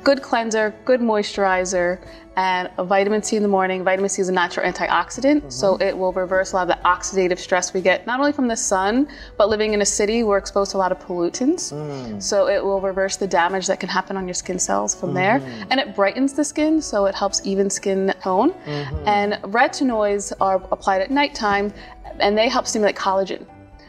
Good 0.04 0.22
cleanser, 0.22 0.74
good 0.86 1.02
moisturizer, 1.02 2.06
and 2.38 2.70
a 2.78 2.84
vitamin 2.84 3.22
C 3.22 3.36
in 3.36 3.44
the 3.44 3.50
morning. 3.50 3.84
Vitamin 3.84 4.10
C 4.10 4.22
is 4.22 4.30
a 4.30 4.32
natural 4.32 4.70
antioxidant, 4.70 5.38
mm-hmm. 5.38 5.50
so 5.50 5.76
it 5.82 5.98
will 5.98 6.12
reverse 6.12 6.52
a 6.52 6.56
lot 6.56 6.70
of 6.70 6.78
the 6.78 6.84
oxidative 6.84 7.38
stress 7.38 7.74
we 7.74 7.82
get 7.82 8.06
not 8.06 8.20
only 8.20 8.32
from 8.32 8.48
the 8.48 8.56
sun, 8.56 9.08
but 9.38 9.48
living 9.48 9.74
in 9.74 9.82
a 9.82 9.86
city, 9.86 10.24
we're 10.24 10.38
exposed 10.38 10.72
to 10.72 10.78
a 10.78 10.80
lot 10.80 10.92
of 10.92 11.00
pollutants. 11.00 11.72
Mm. 11.72 12.22
So 12.22 12.48
it 12.48 12.64
will 12.64 12.82
reverse 12.82 13.16
the 13.16 13.28
damage 13.28 13.68
that 13.68 13.80
can 13.80 13.90
happen 13.90 14.18
on 14.18 14.28
your 14.28 14.34
skin 14.34 14.60
cells 14.60 14.96
from 14.96 15.14
there. 15.14 15.40
Mm-hmm. 15.40 15.72
And 15.72 15.80
it 15.80 15.96
brightens 15.96 16.34
the 16.34 16.44
skin, 16.44 16.82
so 16.82 17.06
it 17.06 17.16
helps 17.16 17.42
even 17.46 17.70
skin 17.70 18.14
tone. 18.22 18.52
Mm-hmm. 18.52 19.08
And 19.08 19.34
retinoids 19.44 20.34
are 20.42 20.56
applied 20.72 21.02
at 21.02 21.12
nighttime, 21.12 21.74
and 22.20 22.38
they 22.38 22.50
help 22.50 22.68
stimulate 22.68 22.96
collagen. 22.96 23.46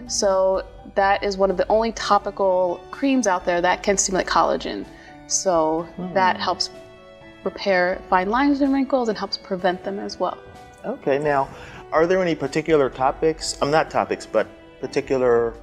So 0.09 0.65
that 0.97 1.23
is 1.23 1.39
one 1.39 1.51
of 1.51 1.57
the 1.57 1.69
only 1.69 1.93
topical 1.93 2.81
creams 2.91 3.27
out 3.27 3.45
there 3.45 3.61
that 3.61 3.83
can 3.83 3.97
stimulate 3.97 4.27
collagen. 4.27 4.85
So 5.29 5.83
hmm. 5.97 6.13
that 6.15 6.39
helps 6.39 6.71
repair 7.45 8.03
fine 8.11 8.29
lines 8.29 8.61
and 8.61 8.73
wrinkles 8.73 9.09
and 9.09 9.17
helps 9.17 9.37
prevent 9.37 9.85
them 9.85 9.99
as 9.99 10.19
well. 10.19 10.39
Okay, 10.85 11.19
now, 11.19 11.49
are 11.93 12.07
there 12.07 12.21
any 12.21 12.35
particular 12.35 12.91
topics? 12.91 13.57
I'm 13.63 13.71
not 13.71 13.91
topics, 13.91 14.27
but 14.27 14.47
particular 14.81 15.55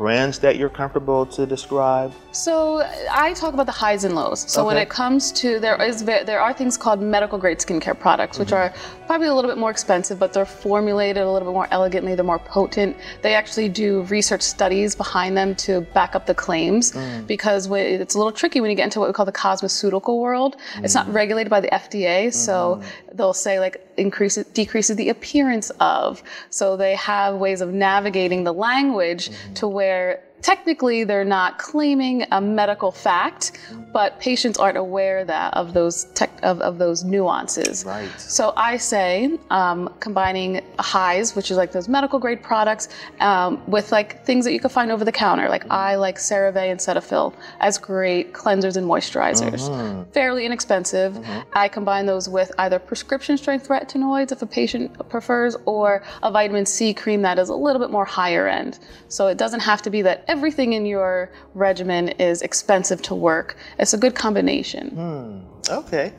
brands 0.00 0.38
that 0.38 0.56
you're 0.56 0.70
comfortable 0.70 1.26
to 1.26 1.44
describe? 1.44 2.10
So 2.32 2.82
I 3.10 3.34
talk 3.34 3.52
about 3.52 3.66
the 3.66 3.72
highs 3.72 4.04
and 4.04 4.14
lows. 4.14 4.50
So 4.50 4.64
when 4.64 4.78
it 4.78 4.88
comes 4.88 5.30
to 5.32 5.60
there 5.60 5.80
is 5.82 6.02
there 6.04 6.40
are 6.40 6.54
things 6.54 6.78
called 6.78 7.02
medical 7.02 7.36
grade 7.36 7.58
skincare 7.58 7.98
products, 7.98 8.38
which 8.38 8.48
mm-hmm. 8.48 8.74
are 8.74 9.06
probably 9.06 9.26
a 9.26 9.34
little 9.34 9.50
bit 9.50 9.58
more 9.58 9.70
expensive, 9.70 10.18
but 10.18 10.32
they're 10.32 10.46
formulated 10.46 11.22
a 11.22 11.30
little 11.30 11.48
bit 11.48 11.52
more 11.52 11.68
elegantly. 11.70 12.14
They're 12.14 12.24
more 12.24 12.38
potent. 12.38 12.96
They 13.20 13.34
actually 13.34 13.68
do 13.68 14.02
research 14.04 14.40
studies 14.40 14.94
behind 14.94 15.36
them 15.36 15.54
to 15.66 15.82
back 15.92 16.14
up 16.14 16.24
the 16.24 16.34
claims 16.34 16.92
mm. 16.92 17.26
because 17.26 17.68
when, 17.68 18.00
it's 18.00 18.14
a 18.14 18.18
little 18.18 18.32
tricky 18.32 18.62
when 18.62 18.70
you 18.70 18.76
get 18.76 18.84
into 18.84 19.00
what 19.00 19.08
we 19.10 19.12
call 19.12 19.26
the 19.26 19.32
cosmeceutical 19.32 20.18
world. 20.18 20.56
It's 20.76 20.94
not 20.94 21.08
mm. 21.08 21.12
regulated 21.12 21.50
by 21.50 21.60
the 21.60 21.68
FDA, 21.68 22.32
so 22.32 22.54
mm-hmm. 22.80 23.16
they'll 23.16 23.34
say 23.34 23.60
like 23.60 23.89
increases 24.00 24.46
decreases 24.46 24.96
the 24.96 25.08
appearance 25.10 25.70
of. 25.78 26.22
So 26.50 26.76
they 26.76 26.94
have 26.96 27.36
ways 27.36 27.60
of 27.60 27.72
navigating 27.72 28.44
the 28.44 28.54
language 28.54 29.30
mm-hmm. 29.30 29.54
to 29.54 29.68
where 29.68 30.22
technically 30.42 31.04
they're 31.04 31.24
not 31.24 31.58
claiming 31.58 32.24
a 32.32 32.40
medical 32.40 32.90
fact, 32.90 33.58
but 33.92 34.18
patients 34.20 34.58
aren't 34.58 34.78
aware 34.78 35.24
that 35.24 35.54
of 35.54 35.74
those 35.74 36.04
tech, 36.14 36.30
of, 36.42 36.60
of 36.60 36.78
those 36.78 37.04
nuances. 37.04 37.84
Right. 37.84 38.08
So 38.18 38.52
I 38.56 38.76
say 38.76 39.38
um, 39.50 39.92
combining 40.00 40.62
highs, 40.78 41.36
which 41.36 41.50
is 41.50 41.56
like 41.56 41.72
those 41.72 41.88
medical 41.88 42.18
grade 42.18 42.42
products, 42.42 42.88
um, 43.20 43.62
with 43.66 43.92
like 43.92 44.24
things 44.24 44.44
that 44.44 44.52
you 44.52 44.60
can 44.60 44.70
find 44.70 44.90
over 44.90 45.04
the 45.04 45.12
counter. 45.12 45.48
Like 45.48 45.70
I 45.70 45.96
like 45.96 46.16
CeraVe 46.16 46.56
and 46.56 46.80
Cetaphil 46.80 47.34
as 47.60 47.78
great 47.78 48.32
cleansers 48.32 48.76
and 48.76 48.86
moisturizers. 48.86 50.12
Fairly 50.12 50.46
inexpensive. 50.46 51.18
I 51.52 51.68
combine 51.68 52.06
those 52.06 52.28
with 52.28 52.52
either 52.58 52.78
prescription 52.78 53.36
strength 53.36 53.68
retinoids 53.68 54.32
if 54.32 54.42
a 54.42 54.46
patient 54.46 55.08
prefers, 55.08 55.56
or 55.66 56.02
a 56.22 56.30
vitamin 56.30 56.66
C 56.66 56.94
cream 56.94 57.22
that 57.22 57.38
is 57.38 57.48
a 57.48 57.54
little 57.54 57.80
bit 57.80 57.90
more 57.90 58.04
higher 58.04 58.48
end. 58.48 58.78
So 59.08 59.26
it 59.26 59.36
doesn't 59.38 59.60
have 59.60 59.82
to 59.82 59.90
be 59.90 60.02
that 60.02 60.24
everything 60.30 60.72
in 60.74 60.86
your 60.86 61.30
regimen 61.54 62.08
is 62.08 62.40
expensive 62.40 63.02
to 63.02 63.14
work. 63.14 63.56
It's 63.78 63.92
a 63.92 63.98
good 63.98 64.14
combination. 64.14 64.90
Hmm, 64.90 65.70
okay. 65.70 66.12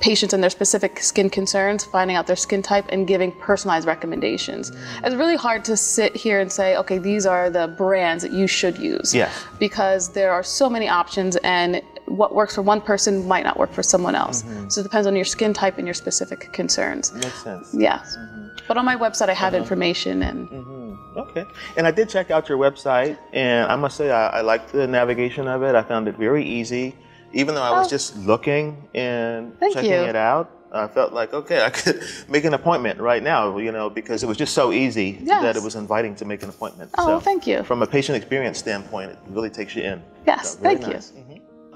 patients 0.00 0.32
and 0.32 0.42
their 0.42 0.50
specific 0.50 1.00
skin 1.00 1.30
concerns, 1.30 1.84
finding 1.84 2.16
out 2.16 2.26
their 2.26 2.36
skin 2.36 2.62
type, 2.62 2.86
and 2.88 3.06
giving 3.06 3.30
personalized 3.32 3.86
recommendations. 3.86 4.72
It's 5.04 5.14
really 5.14 5.36
hard 5.36 5.64
to 5.66 5.76
sit 5.76 6.16
here 6.16 6.40
and 6.40 6.50
say, 6.50 6.76
okay, 6.76 6.98
these 6.98 7.26
are 7.26 7.50
the 7.50 7.68
brands 7.68 8.22
that 8.22 8.32
you 8.32 8.46
should 8.46 8.78
use. 8.78 9.14
Yes. 9.14 9.44
Because 9.58 10.12
there 10.12 10.32
are 10.32 10.42
so 10.42 10.70
many 10.70 10.88
options, 10.88 11.36
and 11.36 11.82
what 12.10 12.34
works 12.34 12.54
for 12.56 12.62
one 12.62 12.80
person 12.80 13.26
might 13.26 13.44
not 13.44 13.58
work 13.58 13.72
for 13.72 13.82
someone 13.82 14.14
else. 14.14 14.42
Mm-hmm. 14.42 14.68
So 14.68 14.80
it 14.80 14.84
depends 14.84 15.06
on 15.06 15.14
your 15.16 15.24
skin 15.24 15.52
type 15.52 15.78
and 15.78 15.86
your 15.86 15.94
specific 15.94 16.52
concerns. 16.52 17.12
Makes 17.14 17.42
sense. 17.42 17.74
Yes. 17.74 18.16
Mm-hmm. 18.18 18.48
But 18.68 18.76
on 18.76 18.84
my 18.84 18.96
website, 18.96 19.28
I 19.28 19.34
have 19.34 19.54
uh-huh. 19.54 19.62
information 19.62 20.22
and 20.22 20.48
mm-hmm. 20.48 20.80
Okay. 21.16 21.44
And 21.76 21.86
I 21.86 21.90
did 21.90 22.08
check 22.08 22.30
out 22.30 22.48
your 22.48 22.56
website, 22.58 23.18
and 23.32 23.70
I 23.70 23.74
must 23.74 23.96
say 23.96 24.10
I, 24.10 24.28
I 24.28 24.40
liked 24.42 24.72
the 24.72 24.86
navigation 24.86 25.48
of 25.48 25.62
it. 25.64 25.74
I 25.74 25.82
found 25.82 26.06
it 26.06 26.16
very 26.16 26.44
easy, 26.44 26.94
even 27.32 27.54
though 27.56 27.62
I 27.62 27.72
was 27.72 27.88
Oh. 27.88 27.90
just 27.90 28.16
looking 28.18 28.88
and 28.94 29.58
Thank 29.58 29.74
checking 29.74 29.90
you. 29.90 29.96
it 29.96 30.14
out. 30.16 30.50
I 30.72 30.86
felt 30.86 31.12
like 31.12 31.34
okay, 31.34 31.64
I 31.64 31.70
could 31.70 32.00
make 32.28 32.44
an 32.44 32.54
appointment 32.54 33.00
right 33.00 33.22
now, 33.22 33.58
you 33.58 33.72
know, 33.72 33.90
because 33.90 34.22
it 34.22 34.26
was 34.26 34.36
just 34.36 34.54
so 34.54 34.72
easy 34.72 35.18
Yes. 35.22 35.42
that 35.42 35.56
it 35.56 35.62
was 35.64 35.74
inviting 35.74 36.14
to 36.16 36.24
make 36.24 36.44
an 36.44 36.48
appointment. 36.48 36.92
Oh, 36.96 37.06
So, 37.06 37.20
thank 37.20 37.44
you. 37.44 37.64
From 37.64 37.82
a 37.82 37.86
patient 37.88 38.16
experience 38.16 38.58
standpoint, 38.58 39.10
it 39.10 39.18
really 39.30 39.50
takes 39.50 39.74
you 39.74 39.82
in. 39.82 40.00
Yes, 40.28 40.52
So, 40.52 40.60
thank 40.60 40.86
you. 40.86 40.92
nice. 40.92 41.12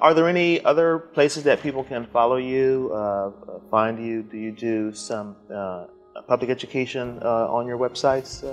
Are 0.05 0.13
there 0.13 0.29
any 0.29 0.63
other 0.63 0.99
places 0.99 1.45
that 1.45 1.63
people 1.63 1.83
can 1.83 2.05
follow 2.05 2.37
you, 2.37 2.91
uh, 2.93 2.97
uh, 2.99 3.31
find 3.71 3.99
you? 3.99 4.23
Do 4.23 4.37
you 4.37 4.53
do 4.53 4.93
some 4.93 5.35
uh, 5.51 5.87
public 6.29 6.51
education 6.51 7.19
uh, 7.23 7.49
on 7.49 7.67
your 7.67 7.79
websites? 7.79 8.45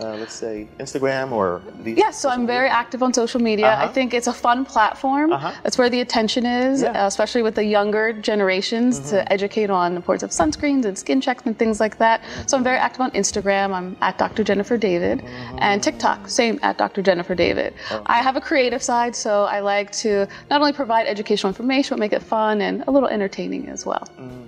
Uh, 0.00 0.14
let's 0.14 0.32
say 0.34 0.68
Instagram 0.78 1.32
or 1.32 1.60
these? 1.82 1.98
Yes, 1.98 2.20
so 2.20 2.28
I'm 2.28 2.46
very 2.46 2.68
active 2.68 3.02
on 3.02 3.12
social 3.12 3.40
media. 3.40 3.66
I 3.66 3.72
Uh-huh. 3.84 3.92
think 3.92 4.14
it's 4.14 4.28
a 4.28 4.32
fun 4.32 4.64
platform. 4.64 5.32
Uh-huh. 5.32 5.50
That's 5.64 5.76
where 5.76 5.90
the 5.90 6.00
attention 6.00 6.46
is, 6.46 6.82
Yeah. 6.82 6.88
Mm-hmm. 6.92 6.96
uh, 7.02 7.06
especially 7.06 7.42
with 7.42 7.56
the 7.56 7.64
younger 7.64 8.12
generations, 8.12 9.00
to 9.10 9.16
educate 9.32 9.70
on 9.70 9.92
the 9.92 9.96
importance 9.96 10.22
of 10.22 10.30
sunscreens 10.30 10.84
and 10.84 10.96
skin 10.96 11.20
checks 11.20 11.42
and 11.46 11.58
things 11.58 11.80
like 11.80 11.98
that. 11.98 12.22
So 12.46 12.56
I'm 12.56 12.62
very 12.62 12.76
active 12.76 13.00
on 13.00 13.10
Instagram. 13.10 13.72
I'm 13.74 13.96
at 14.00 14.18
Dr. 14.18 14.44
Jennifer 14.44 14.76
David. 14.76 15.18
Mm-hmm. 15.18 15.58
And 15.60 15.82
TikTok, 15.82 16.28
same 16.28 16.60
at 16.62 16.78
Dr. 16.78 17.02
Jennifer 17.02 17.34
David. 17.34 17.74
I 18.06 18.18
have 18.22 18.36
a 18.36 18.40
creative 18.40 18.82
side, 18.82 19.16
so 19.16 19.44
I 19.44 19.58
like 19.60 19.90
to 20.04 20.28
not 20.48 20.60
only 20.60 20.72
provide 20.72 21.08
educational 21.08 21.48
information, 21.50 21.96
but 21.96 22.00
make 22.00 22.12
it 22.12 22.22
fun 22.22 22.60
and 22.60 22.84
a 22.86 22.90
little 22.92 23.08
entertaining 23.08 23.68
as 23.68 23.84
well. 23.84 24.06
Mhm. 24.20 24.47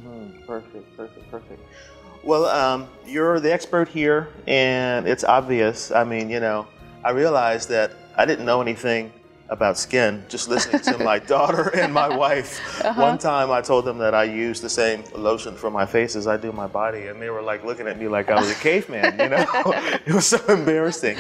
Well, 2.31 2.47
um, 2.47 2.87
you're 3.05 3.41
the 3.41 3.53
expert 3.53 3.89
here, 3.89 4.29
and 4.47 5.09
it's 5.09 5.25
obvious. 5.25 5.91
I 5.91 6.05
mean, 6.05 6.31
you 6.31 6.39
know, 6.39 6.69
I 7.03 7.11
realized 7.11 7.69
that 7.71 7.91
I 8.17 8.25
didn't 8.25 8.47
know 8.47 8.63
anything 8.63 9.13
about 9.49 9.77
skin 9.77 10.25
just 10.29 10.49
listening 10.49 10.81
to 10.83 10.99
my 10.99 11.19
daughter 11.35 11.75
and 11.75 11.93
my 11.93 12.07
wife. 12.17 12.61
One 12.97 13.19
time 13.19 13.51
I 13.51 13.61
told 13.61 13.85
them 13.85 13.99
that 13.99 14.15
I 14.15 14.23
use 14.23 14.61
the 14.61 14.71
same 14.71 15.03
lotion 15.13 15.57
for 15.57 15.73
my 15.73 15.85
face 15.85 16.15
as 16.15 16.29
I 16.29 16.37
do 16.37 16.53
my 16.53 16.69
body, 16.69 17.09
and 17.09 17.21
they 17.21 17.31
were 17.31 17.43
like 17.43 17.65
looking 17.65 17.89
at 17.89 17.99
me 17.99 18.07
like 18.07 18.31
I 18.31 18.39
was 18.39 18.49
a 18.49 18.55
caveman, 18.55 19.19
you 19.19 19.29
know? 19.29 19.45
it 20.07 20.15
was 20.15 20.27
so 20.27 20.39
embarrassing. 20.47 21.19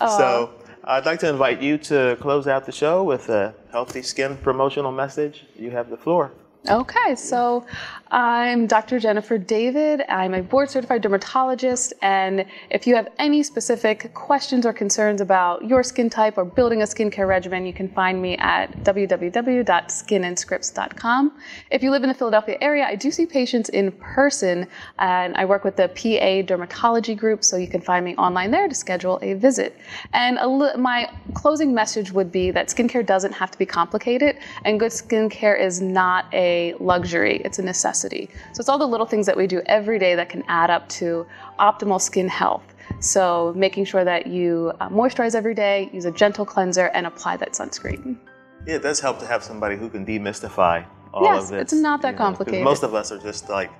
So 0.00 0.50
I'd 0.82 1.06
like 1.06 1.20
to 1.20 1.28
invite 1.28 1.62
you 1.62 1.78
to 1.78 2.18
close 2.20 2.48
out 2.48 2.66
the 2.66 2.72
show 2.72 3.04
with 3.04 3.28
a 3.28 3.54
healthy 3.70 4.02
skin 4.02 4.36
promotional 4.36 4.90
message. 4.90 5.44
You 5.54 5.70
have 5.70 5.90
the 5.90 5.96
floor. 5.96 6.32
Okay, 6.68 7.14
so 7.14 7.64
I'm 8.10 8.66
Dr. 8.66 8.98
Jennifer 8.98 9.38
David. 9.38 10.02
I'm 10.10 10.34
a 10.34 10.42
board 10.42 10.68
certified 10.68 11.00
dermatologist, 11.00 11.94
and 12.02 12.44
if 12.68 12.86
you 12.86 12.94
have 12.96 13.08
any 13.18 13.42
specific 13.42 14.12
questions 14.12 14.66
or 14.66 14.74
concerns 14.74 15.22
about 15.22 15.64
your 15.64 15.82
skin 15.82 16.10
type 16.10 16.36
or 16.36 16.44
building 16.44 16.82
a 16.82 16.84
skincare 16.84 17.26
regimen, 17.26 17.64
you 17.64 17.72
can 17.72 17.88
find 17.88 18.20
me 18.20 18.36
at 18.36 18.72
www.skinandscripts.com. 18.84 21.32
If 21.70 21.82
you 21.82 21.90
live 21.90 22.02
in 22.02 22.10
the 22.10 22.14
Philadelphia 22.14 22.58
area, 22.60 22.84
I 22.84 22.94
do 22.94 23.10
see 23.10 23.24
patients 23.24 23.70
in 23.70 23.90
person, 23.92 24.66
and 24.98 25.34
I 25.36 25.46
work 25.46 25.64
with 25.64 25.76
the 25.76 25.88
PA 25.88 26.42
Dermatology 26.46 27.16
Group, 27.16 27.42
so 27.42 27.56
you 27.56 27.68
can 27.68 27.80
find 27.80 28.04
me 28.04 28.14
online 28.16 28.50
there 28.50 28.68
to 28.68 28.74
schedule 28.74 29.18
a 29.22 29.32
visit. 29.32 29.78
And 30.12 30.36
a 30.36 30.46
li- 30.46 30.76
my 30.76 31.10
closing 31.32 31.72
message 31.72 32.12
would 32.12 32.30
be 32.30 32.50
that 32.50 32.68
skincare 32.68 33.06
doesn't 33.06 33.32
have 33.32 33.50
to 33.50 33.56
be 33.56 33.64
complicated, 33.64 34.36
and 34.66 34.78
good 34.78 34.92
skincare 34.92 35.58
is 35.58 35.80
not 35.80 36.26
a 36.34 36.49
luxury, 36.80 37.36
it's 37.44 37.58
a 37.58 37.62
necessity. 37.62 38.28
So 38.52 38.60
it's 38.60 38.68
all 38.68 38.78
the 38.78 38.86
little 38.94 39.06
things 39.06 39.26
that 39.26 39.36
we 39.36 39.46
do 39.46 39.60
every 39.66 39.98
day 39.98 40.14
that 40.14 40.28
can 40.28 40.42
add 40.48 40.70
up 40.70 40.88
to 41.00 41.26
optimal 41.58 42.00
skin 42.00 42.28
health. 42.28 42.66
So 43.00 43.52
making 43.56 43.84
sure 43.86 44.04
that 44.04 44.26
you 44.26 44.72
uh, 44.80 44.88
moisturize 44.88 45.34
every 45.34 45.54
day, 45.54 45.90
use 45.92 46.04
a 46.04 46.10
gentle 46.10 46.44
cleanser, 46.44 46.86
and 46.94 47.06
apply 47.06 47.36
that 47.38 47.52
sunscreen. 47.52 48.18
Yeah, 48.66 48.76
it 48.76 48.82
does 48.82 49.00
help 49.00 49.18
to 49.20 49.26
have 49.26 49.42
somebody 49.42 49.76
who 49.76 49.88
can 49.88 50.04
demystify 50.04 50.84
all 51.14 51.22
Yes, 51.24 51.44
of 51.44 51.48
this. 51.50 51.62
it's 51.62 51.72
not 51.72 52.02
that 52.02 52.08
you 52.08 52.12
know, 52.14 52.24
complicated. 52.24 52.64
Most 52.64 52.82
of 52.82 52.94
us 52.94 53.10
are 53.12 53.18
just 53.18 53.48
like 53.48 53.70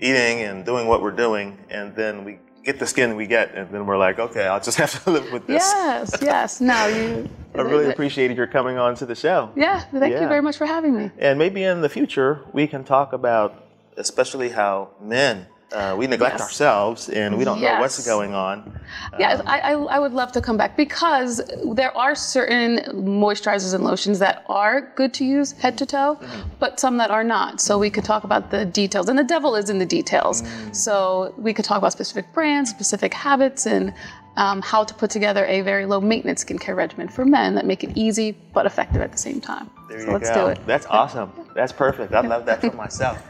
eating 0.00 0.42
and 0.42 0.64
doing 0.64 0.86
what 0.86 1.02
we're 1.02 1.18
doing, 1.26 1.58
and 1.70 1.94
then 1.96 2.24
we 2.24 2.38
get 2.68 2.78
the 2.78 2.86
skin 2.86 3.16
we 3.16 3.26
get, 3.26 3.54
and 3.54 3.70
then 3.70 3.86
we're 3.86 3.96
like, 3.96 4.18
okay, 4.18 4.46
I'll 4.46 4.60
just 4.60 4.76
have 4.84 5.02
to 5.04 5.10
live 5.10 5.32
with 5.32 5.46
this. 5.46 5.62
Yes, 5.62 6.14
yes. 6.20 6.60
No, 6.60 6.86
you. 6.98 7.28
I 7.54 7.62
really 7.62 7.90
appreciated 7.90 8.36
your 8.36 8.46
coming 8.46 8.76
on 8.78 8.94
to 8.96 9.06
the 9.06 9.14
show. 9.14 9.50
Yeah, 9.56 9.80
thank 9.80 10.12
Yeah. 10.12 10.22
you 10.22 10.28
very 10.28 10.42
much 10.42 10.56
for 10.58 10.66
having 10.66 10.94
me. 10.96 11.10
And 11.18 11.38
maybe 11.38 11.62
in 11.62 11.80
the 11.80 11.88
future, 11.88 12.40
we 12.52 12.66
can 12.66 12.84
talk 12.84 13.12
about 13.12 13.64
especially 13.96 14.50
how 14.50 14.90
men, 15.02 15.46
uh, 15.72 15.94
we 15.98 16.06
neglect 16.06 16.34
Yes. 16.34 16.40
ourselves 16.40 17.08
and 17.10 17.36
we 17.36 17.44
don't 17.44 17.60
know 17.60 17.78
what's 17.80 18.04
going 18.06 18.34
on. 18.34 18.80
Yes, 19.18 19.42
I, 19.46 19.60
I, 19.60 19.72
I 19.72 19.98
would 19.98 20.12
love 20.12 20.32
to 20.32 20.40
come 20.40 20.56
back 20.56 20.76
because 20.76 21.42
there 21.74 21.94
are 21.96 22.14
certain 22.14 22.78
moisturizers 22.94 23.74
and 23.74 23.84
lotions 23.84 24.18
that 24.20 24.44
are 24.48 24.92
good 24.96 25.12
to 25.14 25.24
use 25.24 25.52
head 25.52 25.76
to 25.78 25.86
toe, 25.86 26.18
but 26.58 26.80
some 26.80 26.96
that 26.98 27.10
are 27.10 27.24
not. 27.24 27.60
So 27.60 27.78
we 27.78 27.90
could 27.90 28.04
talk 28.04 28.24
about 28.24 28.50
the 28.50 28.64
details, 28.64 29.08
and 29.08 29.18
the 29.18 29.24
devil 29.24 29.56
is 29.56 29.68
in 29.68 29.78
the 29.78 29.86
details. 29.86 30.42
So 30.72 31.34
we 31.36 31.52
could 31.52 31.64
talk 31.64 31.78
about 31.78 31.92
specific 31.92 32.32
brands, 32.32 32.70
specific 32.70 33.12
habits, 33.12 33.66
and 33.66 33.92
um, 34.36 34.62
how 34.62 34.84
to 34.84 34.94
put 34.94 35.10
together 35.10 35.44
a 35.46 35.60
very 35.62 35.84
low 35.84 36.00
maintenance 36.00 36.44
skincare 36.44 36.76
regimen 36.76 37.08
for 37.08 37.24
men 37.24 37.54
that 37.56 37.66
make 37.66 37.82
it 37.84 37.90
easy 37.96 38.32
but 38.54 38.64
effective 38.66 39.02
at 39.02 39.12
the 39.12 39.18
same 39.18 39.40
time. 39.40 39.68
There 39.88 40.00
so 40.00 40.06
you 40.06 40.12
let's 40.12 40.30
go. 40.30 40.46
do 40.46 40.46
it. 40.52 40.66
That's 40.66 40.86
awesome. 40.86 41.32
That's 41.54 41.72
perfect. 41.72 42.14
I 42.14 42.20
love 42.20 42.46
that 42.46 42.60
for 42.60 42.72
myself. 42.72 43.22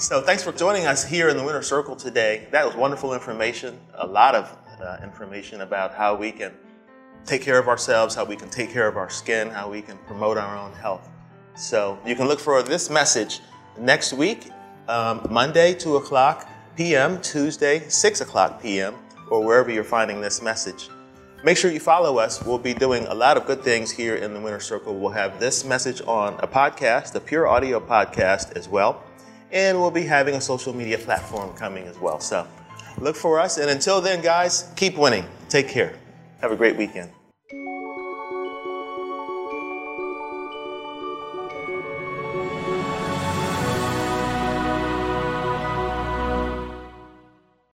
So 0.00 0.20
thanks 0.20 0.44
for 0.44 0.52
joining 0.52 0.86
us 0.86 1.04
here 1.04 1.28
in 1.28 1.36
the 1.36 1.42
Winner 1.42 1.60
Circle 1.60 1.96
today. 1.96 2.46
That 2.52 2.64
was 2.64 2.76
wonderful 2.76 3.14
information. 3.14 3.80
A 3.94 4.06
lot 4.06 4.36
of 4.36 4.56
uh, 4.80 4.98
information 5.02 5.62
about 5.62 5.92
how 5.92 6.14
we 6.14 6.30
can 6.30 6.52
take 7.26 7.42
care 7.42 7.58
of 7.58 7.66
ourselves, 7.66 8.14
how 8.14 8.24
we 8.24 8.36
can 8.36 8.48
take 8.48 8.70
care 8.70 8.86
of 8.86 8.96
our 8.96 9.10
skin, 9.10 9.50
how 9.50 9.68
we 9.68 9.82
can 9.82 9.98
promote 10.06 10.38
our 10.38 10.56
own 10.56 10.72
health. 10.74 11.08
So 11.56 11.98
you 12.06 12.14
can 12.14 12.28
look 12.28 12.38
for 12.38 12.62
this 12.62 12.88
message 12.88 13.40
next 13.76 14.12
week, 14.12 14.52
um, 14.86 15.26
Monday, 15.30 15.74
2 15.74 15.96
o'clock 15.96 16.48
p.m., 16.76 17.20
Tuesday, 17.20 17.88
6 17.88 18.20
o'clock 18.20 18.62
p.m., 18.62 18.94
or 19.32 19.44
wherever 19.44 19.68
you're 19.68 19.82
finding 19.82 20.20
this 20.20 20.40
message. 20.40 20.90
Make 21.42 21.56
sure 21.56 21.72
you 21.72 21.80
follow 21.80 22.18
us. 22.18 22.40
We'll 22.44 22.58
be 22.58 22.72
doing 22.72 23.04
a 23.08 23.14
lot 23.14 23.36
of 23.36 23.46
good 23.46 23.64
things 23.64 23.90
here 23.90 24.14
in 24.14 24.32
the 24.32 24.40
Winner 24.40 24.60
Circle. 24.60 24.96
We'll 24.96 25.10
have 25.10 25.40
this 25.40 25.64
message 25.64 26.00
on 26.06 26.34
a 26.38 26.46
podcast, 26.46 27.16
a 27.16 27.20
pure 27.20 27.48
audio 27.48 27.80
podcast 27.80 28.56
as 28.56 28.68
well. 28.68 29.02
And 29.50 29.80
we'll 29.80 29.90
be 29.90 30.04
having 30.04 30.34
a 30.34 30.40
social 30.40 30.74
media 30.74 30.98
platform 30.98 31.54
coming 31.56 31.84
as 31.86 31.98
well. 31.98 32.20
So 32.20 32.46
look 32.98 33.16
for 33.16 33.38
us. 33.38 33.58
And 33.58 33.70
until 33.70 34.00
then, 34.00 34.22
guys, 34.22 34.70
keep 34.76 34.96
winning. 34.96 35.24
Take 35.48 35.68
care. 35.68 35.94
Have 36.40 36.52
a 36.52 36.56
great 36.56 36.76
weekend. 36.76 37.10